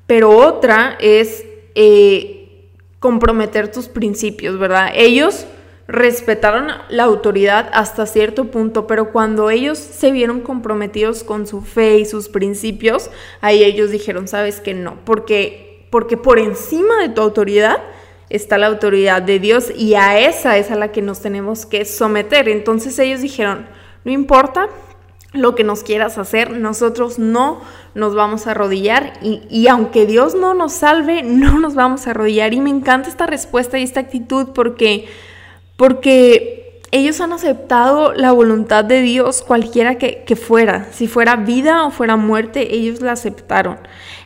Pero 0.06 0.30
otra 0.30 0.96
es 1.00 1.44
eh, 1.74 2.70
comprometer 3.00 3.70
tus 3.72 3.88
principios, 3.88 4.58
¿verdad? 4.58 4.90
Ellos 4.94 5.46
respetaron 5.88 6.68
la 6.88 7.04
autoridad 7.04 7.70
hasta 7.72 8.06
cierto 8.06 8.50
punto, 8.50 8.86
pero 8.86 9.12
cuando 9.12 9.50
ellos 9.50 9.78
se 9.78 10.10
vieron 10.10 10.40
comprometidos 10.40 11.22
con 11.22 11.46
su 11.46 11.62
fe 11.62 11.98
y 11.98 12.04
sus 12.04 12.28
principios, 12.28 13.10
ahí 13.40 13.62
ellos 13.62 13.90
dijeron, 13.90 14.26
sabes 14.26 14.60
que 14.60 14.74
no, 14.74 14.98
porque, 15.04 15.86
porque 15.90 16.16
por 16.16 16.38
encima 16.38 17.00
de 17.02 17.10
tu 17.10 17.20
autoridad 17.20 17.78
está 18.30 18.58
la 18.58 18.66
autoridad 18.66 19.22
de 19.22 19.38
Dios 19.38 19.70
y 19.76 19.94
a 19.94 20.18
esa 20.18 20.58
es 20.58 20.70
a 20.70 20.76
la 20.76 20.92
que 20.92 21.02
nos 21.02 21.20
tenemos 21.20 21.66
que 21.66 21.84
someter. 21.84 22.48
Entonces 22.48 22.98
ellos 22.98 23.20
dijeron, 23.20 23.66
no 24.04 24.12
importa 24.12 24.68
lo 25.32 25.54
que 25.54 25.64
nos 25.64 25.82
quieras 25.82 26.18
hacer, 26.18 26.50
nosotros 26.50 27.18
no 27.18 27.60
nos 27.94 28.14
vamos 28.14 28.46
a 28.46 28.52
arrodillar 28.52 29.12
y, 29.22 29.42
y, 29.50 29.68
aunque 29.68 30.06
Dios 30.06 30.34
no 30.34 30.54
nos 30.54 30.72
salve, 30.72 31.22
no 31.24 31.58
nos 31.58 31.74
vamos 31.74 32.06
a 32.06 32.10
arrodillar. 32.10 32.54
Y 32.54 32.60
me 32.60 32.70
encanta 32.70 33.08
esta 33.08 33.26
respuesta 33.26 33.78
y 33.78 33.82
esta 33.82 34.00
actitud 34.00 34.48
porque, 34.54 35.08
porque 35.76 36.55
ellos 36.92 37.20
han 37.20 37.32
aceptado 37.32 38.12
la 38.14 38.32
voluntad 38.32 38.84
de 38.84 39.02
Dios 39.02 39.42
cualquiera 39.42 39.98
que, 39.98 40.36
fuera, 40.36 40.88
si 40.92 41.08
fuera 41.08 41.36
vida 41.36 41.84
o 41.84 41.90
fuera 41.90 42.16
muerte, 42.16 42.74
ellos 42.74 43.00
la 43.00 43.12
aceptaron. 43.12 43.78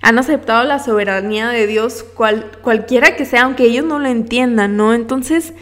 Han 0.02 0.19
aceptado 0.19 0.64
la 0.64 0.79
soberanía 0.79 1.49
de 1.49 1.67
Dios 1.67 2.02
cual, 2.02 2.50
cualquiera 2.62 3.17
que 3.17 3.25
sea, 3.25 3.43
aunque 3.43 3.64
ellos 3.64 3.85
no 3.85 3.99
lo 3.99 4.09
entiendan, 4.09 4.76
¿no? 4.76 4.93
Entonces, 4.93 5.55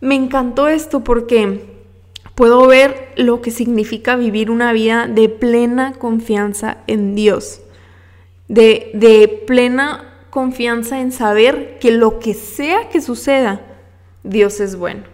me 0.00 0.14
encantó 0.14 0.68
esto 0.68 1.02
porque 1.04 1.64
puedo 2.34 2.66
ver 2.66 3.12
lo 3.16 3.40
que 3.40 3.50
significa 3.50 4.16
vivir 4.16 4.50
una 4.50 4.72
vida 4.72 5.06
de 5.08 5.28
plena 5.28 5.94
confianza 5.94 6.78
en 6.86 7.14
Dios, 7.14 7.62
de, 8.48 8.90
de 8.94 9.42
plena 9.46 10.12
confianza 10.28 11.00
en 11.00 11.12
saber 11.12 11.78
que 11.78 11.92
lo 11.92 12.18
que 12.18 12.34
sea 12.34 12.88
que 12.90 13.00
suceda, 13.00 13.60
Dios 14.22 14.60
es 14.60 14.76
bueno. 14.76 15.11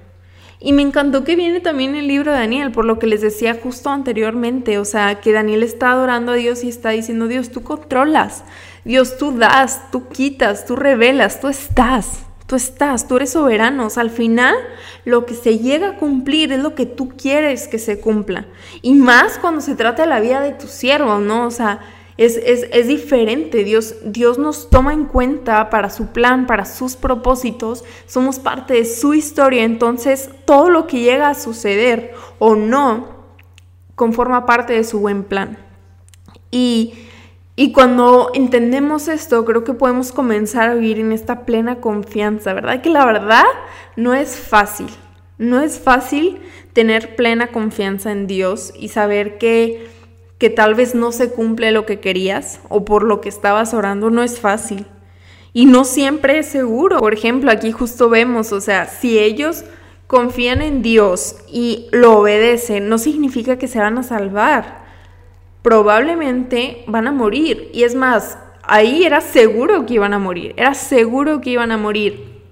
Y 0.60 0.72
me 0.72 0.82
encantó 0.82 1.22
que 1.22 1.36
viene 1.36 1.60
también 1.60 1.94
el 1.94 2.08
libro 2.08 2.32
de 2.32 2.38
Daniel, 2.38 2.72
por 2.72 2.84
lo 2.84 2.98
que 2.98 3.06
les 3.06 3.20
decía 3.20 3.58
justo 3.62 3.90
anteriormente, 3.90 4.78
o 4.78 4.84
sea, 4.84 5.20
que 5.20 5.32
Daniel 5.32 5.62
está 5.62 5.92
adorando 5.92 6.32
a 6.32 6.34
Dios 6.34 6.64
y 6.64 6.68
está 6.68 6.90
diciendo, 6.90 7.28
Dios, 7.28 7.50
tú 7.50 7.62
controlas, 7.62 8.42
Dios, 8.84 9.18
tú 9.18 9.36
das, 9.36 9.90
tú 9.92 10.08
quitas, 10.08 10.66
tú 10.66 10.74
revelas, 10.74 11.40
tú 11.40 11.46
estás, 11.46 12.24
tú 12.46 12.56
estás, 12.56 13.06
tú 13.06 13.16
eres 13.16 13.30
soberano. 13.30 13.86
O 13.86 13.90
sea, 13.90 14.02
al 14.02 14.10
final 14.10 14.56
lo 15.04 15.26
que 15.26 15.34
se 15.34 15.58
llega 15.58 15.90
a 15.90 15.96
cumplir 15.96 16.52
es 16.52 16.58
lo 16.58 16.74
que 16.74 16.86
tú 16.86 17.10
quieres 17.10 17.68
que 17.68 17.78
se 17.78 18.00
cumpla. 18.00 18.46
Y 18.82 18.94
más 18.94 19.38
cuando 19.38 19.60
se 19.60 19.76
trata 19.76 20.02
de 20.02 20.08
la 20.08 20.18
vida 20.18 20.40
de 20.40 20.52
tu 20.52 20.66
siervo, 20.66 21.18
¿no? 21.18 21.46
O 21.46 21.50
sea, 21.52 21.80
es, 22.18 22.88
diferente. 22.88 23.62
Dios, 23.62 23.94
Dios 24.04 24.38
nos 24.38 24.68
toma 24.70 24.92
en 24.92 25.04
cuenta 25.04 25.70
para 25.70 25.88
su 25.88 26.08
plan, 26.08 26.46
para 26.46 26.64
sus 26.64 26.96
propósitos. 26.96 27.84
Somos 28.06 28.40
parte 28.40 28.74
de 28.74 28.84
su 28.84 29.14
historia. 29.14 29.62
Entonces, 29.62 30.28
todo 30.44 30.68
lo 30.68 30.88
que 30.88 31.00
llega 31.00 31.28
a 31.28 31.34
suceder 31.34 32.12
o 32.40 32.56
no 32.56 33.16
conforma 33.94 34.46
parte 34.46 34.72
de 34.72 34.82
su 34.82 34.98
buen 34.98 35.22
plan. 35.22 35.58
Y, 36.50 36.94
y 37.54 37.72
cuando 37.72 38.32
entendemos 38.34 39.06
esto, 39.06 39.44
creo 39.44 39.62
que 39.62 39.74
podemos 39.74 40.10
comenzar 40.10 40.70
a 40.70 40.74
vivir 40.74 40.98
en 40.98 41.12
esta 41.12 41.46
plena 41.46 41.80
confianza, 41.80 42.52
¿verdad? 42.52 42.82
Que 42.82 42.90
la 42.90 43.06
verdad 43.06 43.44
no 43.94 44.12
es 44.12 44.36
fácil. 44.36 44.88
No 45.38 45.60
es 45.60 45.78
fácil 45.78 46.40
tener 46.72 47.14
plena 47.14 47.48
confianza 47.48 48.10
en 48.10 48.26
Dios 48.26 48.72
y 48.76 48.88
saber 48.88 49.38
que 49.38 49.97
que 50.38 50.50
tal 50.50 50.74
vez 50.74 50.94
no 50.94 51.12
se 51.12 51.30
cumple 51.30 51.72
lo 51.72 51.84
que 51.84 52.00
querías 52.00 52.60
o 52.68 52.84
por 52.84 53.02
lo 53.02 53.20
que 53.20 53.28
estabas 53.28 53.74
orando, 53.74 54.10
no 54.10 54.22
es 54.22 54.40
fácil. 54.40 54.86
Y 55.52 55.66
no 55.66 55.84
siempre 55.84 56.38
es 56.38 56.46
seguro. 56.46 56.98
Por 56.98 57.12
ejemplo, 57.12 57.50
aquí 57.50 57.72
justo 57.72 58.08
vemos, 58.08 58.52
o 58.52 58.60
sea, 58.60 58.86
si 58.86 59.18
ellos 59.18 59.64
confían 60.06 60.62
en 60.62 60.82
Dios 60.82 61.36
y 61.48 61.88
lo 61.90 62.18
obedecen, 62.18 62.88
no 62.88 62.98
significa 62.98 63.58
que 63.58 63.68
se 63.68 63.78
van 63.78 63.98
a 63.98 64.02
salvar. 64.02 64.86
probablemente 65.62 66.84
van 66.86 67.08
a 67.08 67.12
morir. 67.12 67.70
Y 67.74 67.82
es 67.82 67.94
más, 67.94 68.38
ahí 68.62 69.04
era 69.04 69.20
seguro 69.20 69.86
que 69.86 69.94
iban 69.94 70.14
a 70.14 70.18
morir, 70.18 70.54
era 70.56 70.74
seguro 70.74 71.40
que 71.40 71.50
iban 71.50 71.72
a 71.72 71.76
morir. 71.76 72.42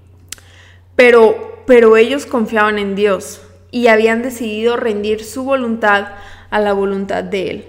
Pero, 0.96 1.62
pero 1.66 1.96
ellos 1.96 2.26
confiaban 2.26 2.78
en 2.78 2.94
Dios 2.94 3.42
y 3.70 3.86
habían 3.86 4.22
decidido 4.22 4.76
rendir 4.76 5.24
su 5.24 5.44
voluntad 5.44 6.08
a 6.50 6.60
la 6.60 6.72
voluntad 6.72 7.22
de 7.22 7.50
Él, 7.50 7.64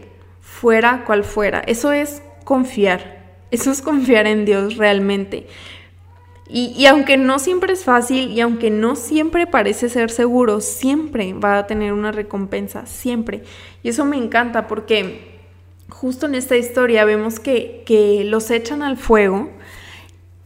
fuera 0.59 1.03
cual 1.05 1.23
fuera. 1.23 1.59
Eso 1.59 1.91
es 1.91 2.23
confiar, 2.43 3.21
eso 3.51 3.69
es 3.69 3.81
confiar 3.81 4.25
en 4.25 4.45
Dios 4.45 4.77
realmente. 4.77 5.47
Y, 6.49 6.85
aunque 6.85 7.17
no 7.17 7.39
siempre 7.39 7.73
es 7.73 7.83
fácil 7.83 8.31
y 8.31 8.39
aunque 8.39 8.69
no 8.69 8.95
siempre 8.95 9.47
parece 9.47 9.89
ser 9.89 10.09
seguro, 10.09 10.61
siempre 10.61 11.33
va 11.33 11.57
a 11.57 11.67
tener 11.67 11.91
una 11.91 12.13
recompensa, 12.13 12.85
siempre. 12.85 13.43
Y 13.83 13.89
eso 13.89 14.05
me 14.05 14.15
encanta 14.15 14.65
porque 14.65 15.39
justo 15.89 16.25
en 16.25 16.35
esta 16.35 16.55
historia 16.55 17.03
vemos 17.03 17.41
que, 17.41 17.83
que 17.85 18.23
los 18.23 18.49
echan 18.49 18.81
al 18.81 18.95
fuego 18.95 19.49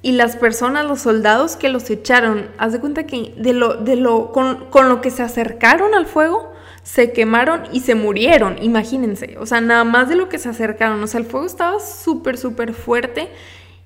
y 0.01 0.13
las 0.13 0.35
personas, 0.37 0.87
los 0.87 1.01
soldados 1.01 1.55
que 1.55 1.69
los 1.69 1.87
echaron, 1.91 2.49
haz 2.57 2.73
de 2.73 2.79
cuenta 2.79 3.05
que 3.05 3.35
de 3.37 3.53
lo, 3.53 3.75
de 3.75 3.95
lo, 3.95 4.31
con, 4.31 4.65
con 4.71 4.89
lo 4.89 5.01
que 5.01 5.11
se 5.11 5.21
acercaron 5.21 5.93
al 5.93 6.07
fuego, 6.07 6.50
se 6.83 7.11
quemaron 7.11 7.63
y 7.71 7.81
se 7.81 7.95
murieron, 7.95 8.61
imagínense. 8.61 9.37
O 9.39 9.45
sea, 9.45 9.61
nada 9.61 9.83
más 9.83 10.09
de 10.09 10.15
lo 10.15 10.29
que 10.29 10.39
se 10.39 10.49
acercaron. 10.49 11.01
O 11.03 11.07
sea, 11.07 11.19
el 11.19 11.25
fuego 11.25 11.45
estaba 11.45 11.79
súper, 11.79 12.37
súper 12.37 12.73
fuerte. 12.73 13.29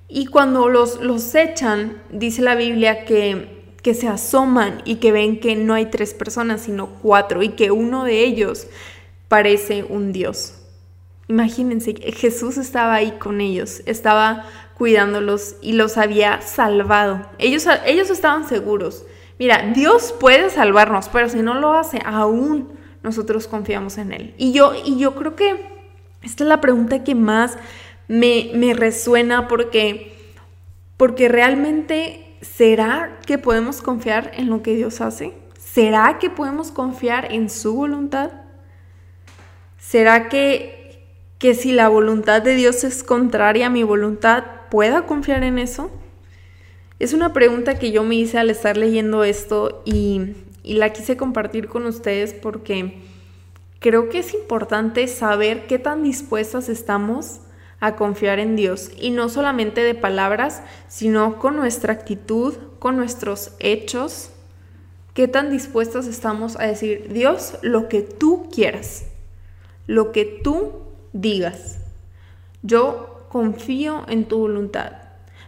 Y 0.08 0.26
cuando 0.26 0.68
los, 0.68 1.00
los 1.00 1.34
echan, 1.34 2.02
dice 2.10 2.42
la 2.42 2.54
Biblia 2.54 3.04
que, 3.04 3.74
que 3.82 3.94
se 3.94 4.08
asoman 4.08 4.82
y 4.84 4.96
que 4.96 5.12
ven 5.12 5.40
que 5.40 5.56
no 5.56 5.74
hay 5.74 5.86
tres 5.86 6.14
personas, 6.14 6.62
sino 6.62 6.86
cuatro, 7.02 7.42
y 7.42 7.50
que 7.50 7.70
uno 7.70 8.04
de 8.04 8.24
ellos 8.24 8.66
parece 9.28 9.84
un 9.84 10.12
Dios. 10.12 10.54
Imagínense, 11.28 11.94
Jesús 12.12 12.56
estaba 12.56 12.94
ahí 12.94 13.12
con 13.18 13.40
ellos, 13.40 13.82
estaba 13.86 14.44
cuidándolos 14.78 15.56
y 15.60 15.72
los 15.72 15.98
había 15.98 16.40
salvado. 16.40 17.26
Ellos, 17.38 17.66
ellos 17.84 18.10
estaban 18.10 18.48
seguros. 18.48 19.04
Mira, 19.38 19.72
Dios 19.74 20.14
puede 20.18 20.50
salvarnos, 20.50 21.08
pero 21.08 21.28
si 21.28 21.42
no 21.42 21.54
lo 21.54 21.74
hace, 21.74 22.00
aún 22.04 22.76
nosotros 23.06 23.46
confiamos 23.46 23.98
en 23.98 24.12
Él. 24.12 24.34
Y 24.36 24.50
yo, 24.52 24.72
y 24.84 24.98
yo 24.98 25.14
creo 25.14 25.36
que 25.36 25.64
esta 26.22 26.42
es 26.42 26.48
la 26.48 26.60
pregunta 26.60 27.04
que 27.04 27.14
más 27.14 27.56
me, 28.08 28.50
me 28.54 28.74
resuena 28.74 29.46
porque, 29.46 30.12
porque 30.96 31.28
realmente, 31.28 32.36
¿será 32.40 33.20
que 33.24 33.38
podemos 33.38 33.80
confiar 33.80 34.32
en 34.34 34.50
lo 34.50 34.60
que 34.60 34.74
Dios 34.74 35.00
hace? 35.00 35.34
¿Será 35.56 36.18
que 36.18 36.30
podemos 36.30 36.72
confiar 36.72 37.32
en 37.32 37.48
su 37.48 37.74
voluntad? 37.74 38.32
¿Será 39.78 40.28
que, 40.28 41.06
que 41.38 41.54
si 41.54 41.70
la 41.70 41.86
voluntad 41.86 42.42
de 42.42 42.56
Dios 42.56 42.82
es 42.82 43.04
contraria 43.04 43.66
a 43.66 43.70
mi 43.70 43.84
voluntad, 43.84 44.42
pueda 44.68 45.06
confiar 45.06 45.44
en 45.44 45.60
eso? 45.60 45.92
Es 46.98 47.12
una 47.12 47.32
pregunta 47.32 47.78
que 47.78 47.92
yo 47.92 48.02
me 48.02 48.16
hice 48.16 48.38
al 48.38 48.50
estar 48.50 48.76
leyendo 48.76 49.22
esto 49.22 49.82
y, 49.84 50.32
y 50.66 50.74
la 50.74 50.92
quise 50.92 51.16
compartir 51.16 51.68
con 51.68 51.86
ustedes 51.86 52.34
porque 52.34 52.98
creo 53.78 54.08
que 54.08 54.18
es 54.18 54.34
importante 54.34 55.06
saber 55.06 55.66
qué 55.68 55.78
tan 55.78 56.02
dispuestas 56.02 56.68
estamos 56.68 57.40
a 57.78 57.94
confiar 57.94 58.40
en 58.40 58.56
Dios 58.56 58.90
y 58.98 59.10
no 59.10 59.28
solamente 59.28 59.82
de 59.82 59.94
palabras, 59.94 60.62
sino 60.88 61.38
con 61.38 61.54
nuestra 61.56 61.92
actitud, 61.92 62.54
con 62.80 62.96
nuestros 62.96 63.52
hechos. 63.60 64.30
¿Qué 65.14 65.28
tan 65.28 65.50
dispuestas 65.50 66.06
estamos 66.08 66.58
a 66.58 66.64
decir, 66.64 67.12
Dios, 67.12 67.58
lo 67.62 67.88
que 67.88 68.02
tú 68.02 68.48
quieras, 68.52 69.06
lo 69.86 70.10
que 70.10 70.24
tú 70.24 70.72
digas? 71.12 71.78
Yo 72.62 73.26
confío 73.28 74.04
en 74.08 74.26
tu 74.26 74.38
voluntad. 74.38 75.05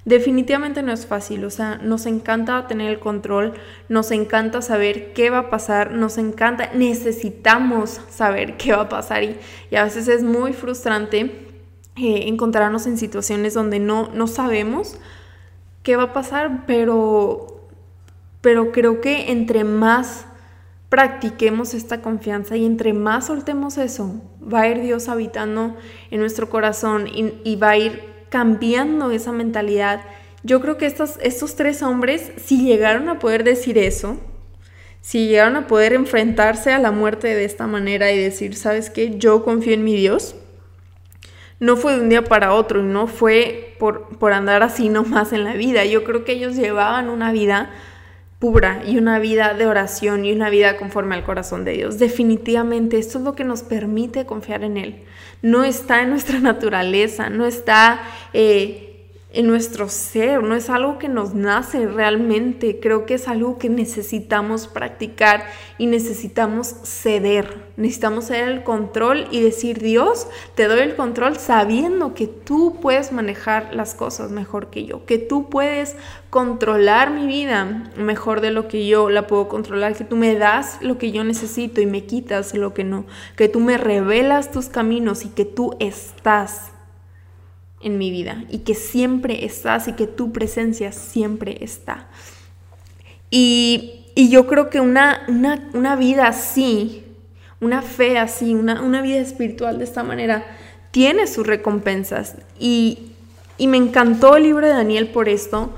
Definitivamente 0.09 0.83
no 0.83 0.91
es 0.91 1.05
fácil, 1.05 1.45
o 1.45 1.51
sea, 1.51 1.77
nos 1.83 2.07
encanta 2.07 2.67
tener 2.67 2.89
el 2.89 2.99
control, 2.99 3.53
nos 3.91 4.11
encanta 4.11 4.63
saber 4.63 5.13
qué 5.13 5.29
va 5.29 5.39
a 5.39 5.51
pasar, 5.51 5.93
nos 5.93 6.17
encanta, 6.17 6.71
necesitamos 6.73 8.01
saber 8.09 8.57
qué 8.57 8.73
va 8.73 8.85
a 8.85 8.89
pasar 8.89 9.23
y, 9.23 9.37
a 9.77 9.85
veces 9.85 10.09
es 10.09 10.23
muy 10.23 10.55
frustrante 10.55 11.47
eh, 11.97 12.23
encontrarnos 12.25 12.87
en 12.87 12.97
situaciones 12.97 13.53
donde 13.53 13.81
no, 13.81 14.09
no 14.15 14.29
sabemos 14.29 14.97
qué 15.83 15.97
va 15.97 16.05
a 16.05 16.13
pasar, 16.15 16.65
pero, 16.67 17.69
pero 18.41 18.73
creo 18.73 19.03
que 19.03 19.31
entre 19.31 19.63
más 19.63 20.25
practiquemos 20.89 21.75
esta 21.75 22.01
confianza 22.01 22.57
y 22.57 22.65
entre 22.65 22.95
más 22.95 23.27
soltemos 23.27 23.77
eso, 23.77 24.23
va 24.41 24.63
a 24.63 24.69
ir 24.69 24.81
Dios 24.81 25.11
habitando 25.11 25.77
en 26.11 26.21
nuestro 26.21 26.49
corazón 26.49 27.09
y, 27.09 27.35
y 27.45 27.57
va 27.57 27.71
a 27.71 27.77
ir 27.77 28.18
cambiando 28.31 29.11
esa 29.11 29.33
mentalidad. 29.33 30.01
Yo 30.43 30.61
creo 30.61 30.79
que 30.79 30.87
estos, 30.87 31.19
estos 31.23 31.57
tres 31.57 31.83
hombres, 31.83 32.33
si 32.37 32.65
llegaron 32.65 33.09
a 33.09 33.19
poder 33.19 33.45
decir 33.45 33.79
eso, 33.79 34.19
si 35.01 35.29
llegaron 35.29 35.57
a 35.57 35.67
poder 35.67 35.93
enfrentarse 35.93 36.73
a 36.73 36.79
la 36.79 36.91
muerte 36.91 37.29
de 37.35 37.45
esta 37.45 37.67
manera 37.67 38.13
y 38.13 38.19
decir, 38.19 38.57
¿sabes 38.57 38.91
qué? 38.91 39.19
Yo 39.19 39.45
confío 39.45 39.73
en 39.73 39.85
mi 39.85 39.95
Dios. 39.95 40.35
No 41.61 41.77
fue 41.77 41.95
de 41.95 42.01
un 42.01 42.09
día 42.09 42.25
para 42.25 42.53
otro 42.53 42.81
y 42.81 42.85
no 42.85 43.07
fue 43.07 43.75
por, 43.79 44.19
por 44.19 44.33
andar 44.33 44.63
así 44.63 44.89
nomás 44.89 45.33
en 45.33 45.45
la 45.45 45.55
vida. 45.55 45.85
Yo 45.85 46.05
creo 46.05 46.25
que 46.25 46.33
ellos 46.33 46.57
llevaban 46.57 47.09
una 47.09 47.33
vida 47.33 47.71
pura 48.39 48.83
y 48.87 48.99
una 48.99 49.19
vida 49.19 49.55
de 49.55 49.67
oración 49.67 50.25
y 50.25 50.33
una 50.33 50.49
vida 50.49 50.77
conforme 50.77 51.17
al 51.17 51.25
corazón 51.25 51.65
de 51.65 51.73
Dios. 51.73 51.99
Definitivamente 51.99 52.99
esto 52.99 53.19
es 53.19 53.25
lo 53.25 53.35
que 53.35 53.45
nos 53.45 53.63
permite 53.63 54.27
confiar 54.27 54.63
en 54.63 54.77
Él. 54.77 55.03
No 55.43 55.65
está 55.65 56.03
en 56.03 56.11
nuestra 56.11 56.39
naturaleza, 56.41 57.31
no 57.31 57.47
está 57.47 58.01
eh, 58.33 58.88
en 59.31 59.47
nuestro 59.47 59.91
ser, 59.91 60.43
no 60.43 60.55
es 60.55 60.71
algo 60.71 60.99
que 60.99 61.09
nos 61.09 61.35
nace 61.35 61.87
realmente, 61.87 62.81
creo 62.81 63.05
que 63.05 63.15
es 63.15 63.29
algo 63.29 63.59
que 63.59 63.69
necesitamos 63.69 64.69
practicar 64.69 65.45
y 65.77 65.85
necesitamos 65.85 66.77
ceder, 66.83 67.67
necesitamos 67.77 68.29
ceder 68.29 68.49
el 68.49 68.65
control 68.65 69.29
y 69.31 69.43
decir, 69.43 69.81
Dios, 69.81 70.29
te 70.55 70.67
doy 70.67 70.81
el 70.81 70.97
control 70.97 71.37
sabiendo 71.37 72.15
que 72.15 72.27
tú 72.27 72.79
puedes 72.81 73.13
manejar 73.13 73.75
las 73.75 73.95
cosas 73.95 74.31
mejor 74.31 74.71
que 74.71 74.87
yo, 74.87 75.05
que 75.05 75.19
tú 75.19 75.51
puedes 75.51 75.95
controlar 76.31 77.11
mi 77.11 77.27
vida 77.27 77.93
mejor 77.99 78.41
de 78.41 78.51
lo 78.51 78.67
que 78.67 78.87
yo 78.87 79.11
la 79.11 79.27
puedo 79.27 79.49
controlar, 79.49 79.95
que 79.95 80.05
tú 80.05 80.17
me 80.17 80.37
das 80.37 80.79
lo 80.81 80.97
que 80.97 81.13
yo 81.13 81.23
necesito 81.23 81.83
y 81.83 81.87
me 81.87 82.07
quitas 82.07 82.55
lo 82.55 82.73
que 82.73 82.85
no, 82.85 83.05
que 83.37 83.51
tú 83.51 83.61
me 83.61 83.77
revelas 83.77 84.51
tus 84.51 84.69
caminos 84.69 85.27
y 85.27 85.29
que 85.29 85.45
tú 85.45 85.77
estás 85.81 86.73
en 87.81 87.99
mi 87.99 88.11
vida 88.11 88.45
y 88.49 88.59
que 88.59 88.75
siempre 88.75 89.45
estás 89.45 89.89
y 89.89 89.93
que 89.93 90.07
tu 90.07 90.33
presencia 90.33 90.93
siempre 90.93 91.59
está. 91.61 92.09
Y, 93.31 93.95
yo 94.17 94.49
creo 94.49 94.69
que 94.69 94.81
una, 94.81 95.25
una, 95.75 95.95
vida 95.95 96.27
así, 96.27 97.05
una 97.61 97.83
fe 97.83 98.19
así, 98.19 98.53
una, 98.53 98.83
una, 98.83 99.01
vida 99.01 99.19
espiritual 99.19 99.79
de 99.79 99.85
esta 99.85 100.03
manera, 100.03 100.45
tiene 100.91 101.29
sus 101.29 101.47
recompensas. 101.47 102.35
Y, 102.59 103.13
y 103.59 103.69
me 103.69 103.77
encantó 103.77 104.37
el 104.37 104.43
libro 104.43 104.67
de 104.67 104.73
Daniel 104.73 105.09
por 105.09 105.29
esto. 105.29 105.73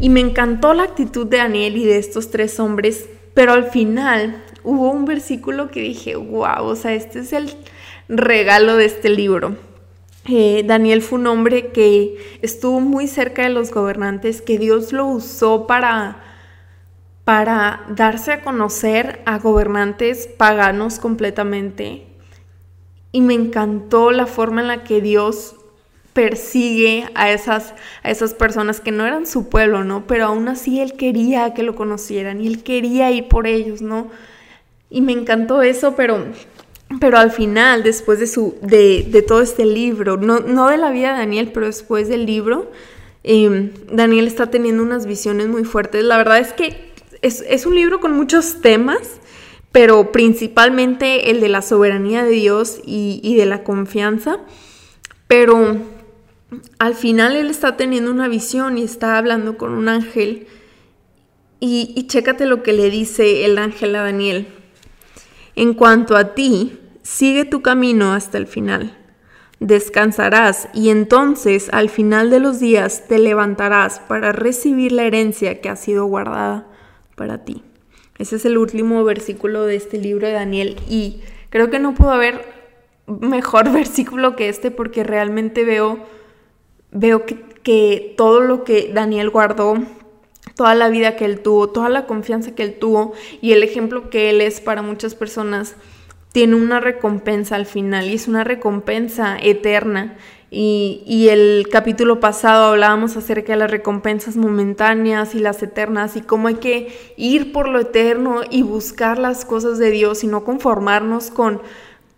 Y 0.00 0.08
me 0.08 0.18
encantó 0.18 0.74
la 0.74 0.82
actitud 0.82 1.28
de 1.28 1.36
Daniel 1.36 1.76
y 1.76 1.84
de 1.84 1.98
estos 1.98 2.32
tres 2.32 2.58
hombres. 2.58 3.08
Pero 3.34 3.52
al 3.52 3.70
final 3.70 4.42
hubo 4.64 4.90
un 4.90 5.04
versículo 5.04 5.70
que 5.70 5.80
dije, 5.80 6.16
wow, 6.16 6.64
o 6.64 6.74
sea, 6.74 6.92
este 6.92 7.20
es 7.20 7.32
el 7.32 7.54
regalo 8.08 8.76
de 8.76 8.86
este 8.86 9.10
libro. 9.10 9.56
Eh, 10.28 10.64
Daniel 10.66 11.02
fue 11.02 11.20
un 11.20 11.28
hombre 11.28 11.68
que 11.68 12.38
estuvo 12.42 12.80
muy 12.80 13.06
cerca 13.06 13.42
de 13.42 13.50
los 13.50 13.70
gobernantes, 13.70 14.42
que 14.42 14.58
Dios 14.58 14.92
lo 14.92 15.06
usó 15.06 15.68
para, 15.68 16.16
para 17.24 17.84
darse 17.88 18.32
a 18.32 18.42
conocer 18.42 19.22
a 19.24 19.38
gobernantes 19.38 20.26
paganos 20.26 20.98
completamente. 20.98 22.06
Y 23.12 23.20
me 23.20 23.34
encantó 23.34 24.10
la 24.10 24.26
forma 24.26 24.62
en 24.62 24.68
la 24.68 24.84
que 24.84 25.00
Dios 25.00 25.54
persigue 26.12 27.08
a 27.14 27.30
esas, 27.30 27.74
a 28.02 28.10
esas 28.10 28.34
personas 28.34 28.80
que 28.80 28.90
no 28.90 29.06
eran 29.06 29.26
su 29.26 29.48
pueblo, 29.48 29.84
¿no? 29.84 30.06
Pero 30.06 30.26
aún 30.26 30.48
así 30.48 30.80
él 30.80 30.94
quería 30.94 31.54
que 31.54 31.62
lo 31.62 31.76
conocieran 31.76 32.40
y 32.40 32.48
él 32.48 32.64
quería 32.64 33.12
ir 33.12 33.28
por 33.28 33.46
ellos, 33.46 33.80
¿no? 33.80 34.10
Y 34.90 35.02
me 35.02 35.12
encantó 35.12 35.62
eso, 35.62 35.94
pero 35.94 36.24
pero 37.00 37.18
al 37.18 37.30
final, 37.30 37.82
después 37.82 38.18
de, 38.18 38.26
su, 38.26 38.56
de, 38.62 39.24
todo 39.26 39.40
este 39.40 39.64
libro, 39.64 40.16
no, 40.16 40.40
no, 40.40 40.68
de 40.68 40.76
la 40.76 40.90
vida 40.90 41.12
de 41.12 41.18
Daniel, 41.18 41.50
pero 41.52 41.66
después 41.66 42.08
del 42.08 42.26
libro, 42.26 42.70
em, 43.24 43.72
Daniel 43.90 44.26
está 44.26 44.50
teniendo 44.50 44.82
unas 44.82 45.06
visiones 45.06 45.48
muy 45.48 45.64
fuertes. 45.64 46.04
La 46.04 46.16
verdad 46.16 46.38
es 46.38 46.52
que 46.52 46.92
es, 47.22 47.66
un 47.66 47.74
libro 47.74 48.00
con 48.00 48.12
muchos 48.12 48.60
temas, 48.60 49.20
pero 49.72 50.12
principalmente 50.12 51.30
el 51.30 51.40
de 51.40 51.48
la 51.48 51.62
soberanía 51.62 52.24
de 52.24 52.30
Dios 52.30 52.80
y, 52.84 53.34
de 53.36 53.46
la 53.46 53.64
confianza. 53.64 54.38
Pero 55.26 55.78
al 56.78 56.94
final 56.94 57.34
él 57.34 57.50
está 57.50 57.76
teniendo 57.76 58.10
una 58.10 58.28
visión 58.28 58.78
y 58.78 58.82
está 58.82 59.18
hablando 59.18 59.58
con 59.58 59.72
un 59.72 59.88
ángel. 59.88 60.46
Y, 61.58 61.92
y 61.96 62.06
chécate 62.06 62.46
lo 62.46 62.62
que 62.62 62.72
le 62.72 62.90
dice 62.90 63.44
el 63.44 63.58
ángel 63.58 63.96
a 63.96 64.02
Daniel. 64.02 64.46
En 65.56 65.74
cuanto 65.74 66.16
a 66.16 66.34
ti, 66.34 66.78
sigue 67.06 67.44
tu 67.44 67.62
camino 67.62 68.12
hasta 68.12 68.36
el 68.36 68.46
final. 68.48 68.98
descansarás 69.58 70.68
y 70.74 70.90
entonces 70.90 71.70
al 71.72 71.88
final 71.88 72.28
de 72.28 72.40
los 72.40 72.60
días 72.60 73.08
te 73.08 73.18
levantarás 73.18 74.00
para 74.00 74.30
recibir 74.30 74.92
la 74.92 75.04
herencia 75.04 75.62
que 75.62 75.70
ha 75.70 75.76
sido 75.76 76.04
guardada 76.04 76.66
para 77.14 77.42
ti. 77.46 77.62
Ese 78.18 78.36
es 78.36 78.44
el 78.44 78.58
último 78.58 79.02
versículo 79.02 79.64
de 79.64 79.76
este 79.76 79.96
libro 79.96 80.26
de 80.26 80.34
Daniel 80.34 80.76
y 80.90 81.22
creo 81.48 81.70
que 81.70 81.78
no 81.78 81.94
pudo 81.94 82.10
haber 82.10 82.44
mejor 83.06 83.72
versículo 83.72 84.36
que 84.36 84.50
este 84.50 84.70
porque 84.70 85.04
realmente 85.04 85.64
veo, 85.64 86.00
veo 86.90 87.24
que, 87.24 87.40
que 87.62 88.14
todo 88.18 88.40
lo 88.40 88.62
que 88.62 88.90
Daniel 88.92 89.30
guardó 89.30 89.76
toda 90.54 90.74
la 90.74 90.88
vida 90.88 91.16
que 91.16 91.24
él 91.24 91.40
tuvo, 91.40 91.68
toda 91.68 91.88
la 91.88 92.06
confianza 92.06 92.54
que 92.54 92.62
él 92.62 92.78
tuvo 92.78 93.12
y 93.40 93.52
el 93.52 93.62
ejemplo 93.62 94.10
que 94.10 94.28
él 94.28 94.40
es 94.40 94.60
para 94.60 94.82
muchas 94.82 95.14
personas 95.14 95.76
tiene 96.36 96.54
una 96.54 96.80
recompensa 96.80 97.56
al 97.56 97.64
final 97.64 98.10
y 98.10 98.14
es 98.16 98.28
una 98.28 98.44
recompensa 98.44 99.38
eterna. 99.40 100.18
Y, 100.50 101.28
el 101.30 101.66
capítulo 101.72 102.20
pasado 102.20 102.66
hablábamos 102.66 103.16
acerca 103.16 103.54
de 103.54 103.58
las 103.58 103.70
recompensas 103.70 104.36
momentáneas 104.36 105.34
y 105.34 105.38
las 105.38 105.62
eternas 105.62 106.14
y 106.14 106.20
cómo 106.20 106.48
hay 106.48 106.56
que 106.56 106.94
ir 107.16 107.52
por 107.52 107.70
lo 107.70 107.80
eterno 107.80 108.42
y 108.50 108.60
buscar 108.60 109.16
las 109.16 109.46
cosas 109.46 109.78
de 109.78 109.90
Dios 109.90 110.24
y 110.24 110.26
no 110.26 110.44
conformarnos 110.44 111.30
con, 111.30 111.62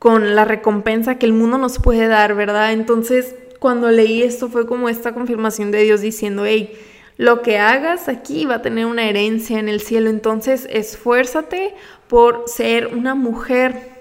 con 0.01 0.35
la 0.35 0.45
recompensa 0.45 1.17
que 1.17 1.27
el 1.27 1.33
mundo 1.33 1.57
nos 1.57 1.79
puede 1.79 2.09
dar, 2.09 2.35
¿verdad? 2.35 2.73
Entonces, 2.73 3.37
cuando 3.61 3.89
leí 3.93 4.25
esto 4.25 4.49
fue 4.49 4.67
como 4.67 4.89
esta 4.89 5.15
confirmación 5.15 5.71
de 5.71 5.85
Dios 5.85 6.01
diciendo, 6.01 6.45
hey, 6.45 6.77
lo 7.19 7.41
que 7.43 7.61
hagas 7.61 8.09
aquí 8.09 8.47
va 8.47 8.57
a 8.57 8.63
tener 8.63 8.87
una 8.87 9.09
herencia 9.09 9.61
en 9.61 9.69
el 9.69 9.81
cielo, 9.81 10.11
entonces 10.11 10.67
esfuérzate 10.73 11.77
por 12.09 12.43
ser 12.49 12.89
una 12.89 13.15
mujer 13.15 13.98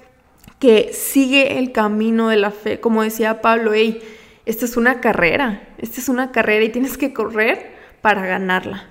que 0.60 0.92
sigue 0.94 1.60
el 1.60 1.72
camino 1.72 2.30
de 2.30 2.38
la 2.38 2.52
fe. 2.52 2.80
Como 2.80 3.04
decía 3.04 3.42
Pablo, 3.42 3.74
hey, 3.74 4.02
esta 4.46 4.66
es 4.66 4.78
una 4.78 5.02
carrera, 5.02 5.68
esta 5.78 6.00
es 6.00 6.10
una 6.10 6.32
carrera 6.32 6.64
y 6.66 6.70
tienes 6.70 6.98
que 6.98 7.14
correr 7.14 7.76
para 8.02 8.26
ganarla. 8.26 8.88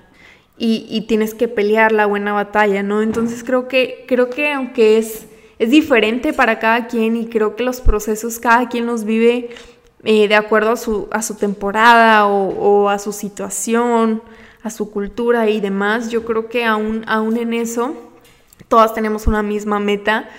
Y, 0.58 1.04
tienes 1.06 1.34
que 1.34 1.48
pelear 1.48 1.92
la 1.92 2.06
buena 2.06 2.32
batalla, 2.32 2.82
¿no? 2.82 3.02
Entonces 3.02 3.44
creo 3.44 3.68
que, 3.68 4.06
creo 4.08 4.30
que 4.30 4.54
aunque 4.54 4.96
es, 4.96 5.26
es 5.58 5.70
diferente 5.70 6.32
para 6.32 6.58
cada 6.58 6.86
quien 6.86 7.14
y 7.14 7.26
creo 7.26 7.56
que 7.56 7.62
los 7.62 7.82
procesos 7.82 8.38
cada 8.38 8.66
quien 8.70 8.86
los 8.86 9.04
vive 9.04 9.50
eh, 10.02 10.28
de 10.28 10.34
acuerdo 10.34 10.70
a 10.70 10.76
su, 10.76 11.08
a 11.10 11.20
su 11.20 11.34
temporada 11.34 12.26
o, 12.26 12.88
a 12.88 12.98
su 12.98 13.12
situación, 13.12 14.22
a 14.62 14.70
su 14.70 14.90
cultura 14.90 15.50
y 15.50 15.60
demás, 15.60 16.10
yo 16.10 16.24
creo 16.24 16.48
que 16.48 16.64
aún, 16.64 17.04
aún 17.06 17.36
en 17.36 17.52
eso 17.52 17.94
todas 18.68 18.94
tenemos 18.94 19.26
una 19.26 19.42
misma 19.42 19.78
meta 19.78 20.30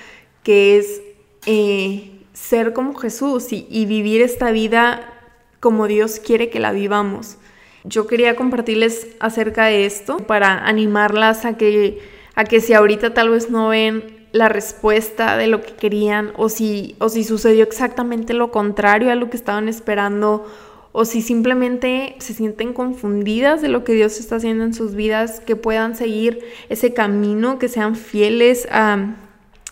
que 0.41 0.79
es 0.79 1.01
eh, 1.47 2.11
ser 2.33 2.73
como 2.73 2.93
Jesús 2.93 3.47
y, 3.51 3.85
vivir 3.85 4.21
esta 4.21 4.51
vida 4.51 5.13
como 5.61 5.87
Dios 5.87 6.19
quiere 6.19 6.49
que 6.49 6.59
la 6.59 6.73
vivamos. 6.73 7.37
Yo 7.85 8.05
quería 8.05 8.35
compartirles 8.35 9.07
acerca 9.21 9.65
de 9.65 9.85
esto 9.85 10.17
para 10.17 10.67
animarlas 10.67 11.45
a 11.45 11.57
que, 11.57 11.99
a 12.35 12.43
que 12.43 12.59
si 12.59 12.73
ahorita 12.73 13.13
tal 13.13 13.29
vez 13.29 13.49
no 13.49 13.69
ven 13.69 14.27
la 14.33 14.49
respuesta 14.49 15.37
de 15.37 15.47
lo 15.47 15.61
que 15.61 15.73
querían 15.73 16.33
o 16.35 16.49
si, 16.49 16.97
o 16.99 17.07
si 17.07 17.23
sucedió 17.23 17.63
exactamente 17.63 18.33
lo 18.33 18.51
contrario 18.51 19.09
a 19.09 19.15
lo 19.15 19.29
que 19.29 19.37
estaban 19.37 19.69
esperando 19.69 20.45
o 20.91 21.05
si 21.05 21.21
simplemente 21.21 22.17
se 22.19 22.33
sienten 22.33 22.73
confundidas 22.73 23.61
de 23.61 23.69
lo 23.69 23.85
que 23.85 23.93
Dios 23.93 24.19
está 24.19 24.35
haciendo 24.35 24.65
en 24.65 24.73
sus 24.73 24.95
vidas, 24.95 25.39
que 25.39 25.55
puedan 25.55 25.95
seguir 25.95 26.43
ese 26.67 26.93
camino, 26.93 27.57
que 27.57 27.69
sean 27.69 27.95
fieles 27.95 28.67
a 28.69 29.15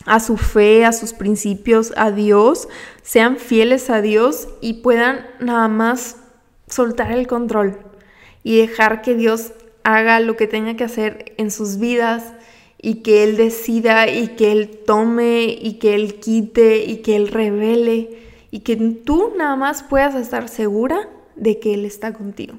a 0.06 0.20
su 0.20 0.38
fe, 0.38 0.86
a 0.86 0.94
sus 0.94 1.14
principios, 1.14 1.94
a 1.98 2.12
Dios, 2.12 2.68
sean 3.02 3.38
fieles 3.38 3.90
a 3.90 4.02
Dios 4.02 4.48
y 4.62 4.74
puedan 4.76 5.26
nada 5.40 5.68
más 5.68 6.18
soltar 6.68 7.12
el 7.12 7.28
control 7.28 7.80
y 8.44 8.58
dejar 8.58 9.02
que 9.02 9.16
Dios 9.16 9.54
haga 9.84 10.20
lo 10.20 10.38
que 10.38 10.48
tenga 10.48 10.76
que 10.76 10.84
hacer 10.84 11.34
en 11.38 11.52
sus 11.52 11.78
vidas 11.78 12.34
y 12.82 12.96
que 12.96 13.24
Él 13.24 13.38
decida 13.38 14.08
y 14.08 14.30
que 14.30 14.52
Él 14.52 14.80
tome 14.86 15.46
y 15.60 15.74
que 15.74 15.96
Él 15.96 16.20
quite 16.20 16.86
y 16.86 16.98
que 16.98 17.16
Él 17.16 17.30
revele 17.30 18.20
y 18.52 18.60
que 18.60 18.76
tú 18.76 19.34
nada 19.38 19.56
más 19.56 19.84
puedas 19.84 20.16
estar 20.16 20.50
segura 20.50 21.10
de 21.36 21.60
que 21.60 21.74
Él 21.74 21.86
está 21.86 22.14
contigo, 22.14 22.56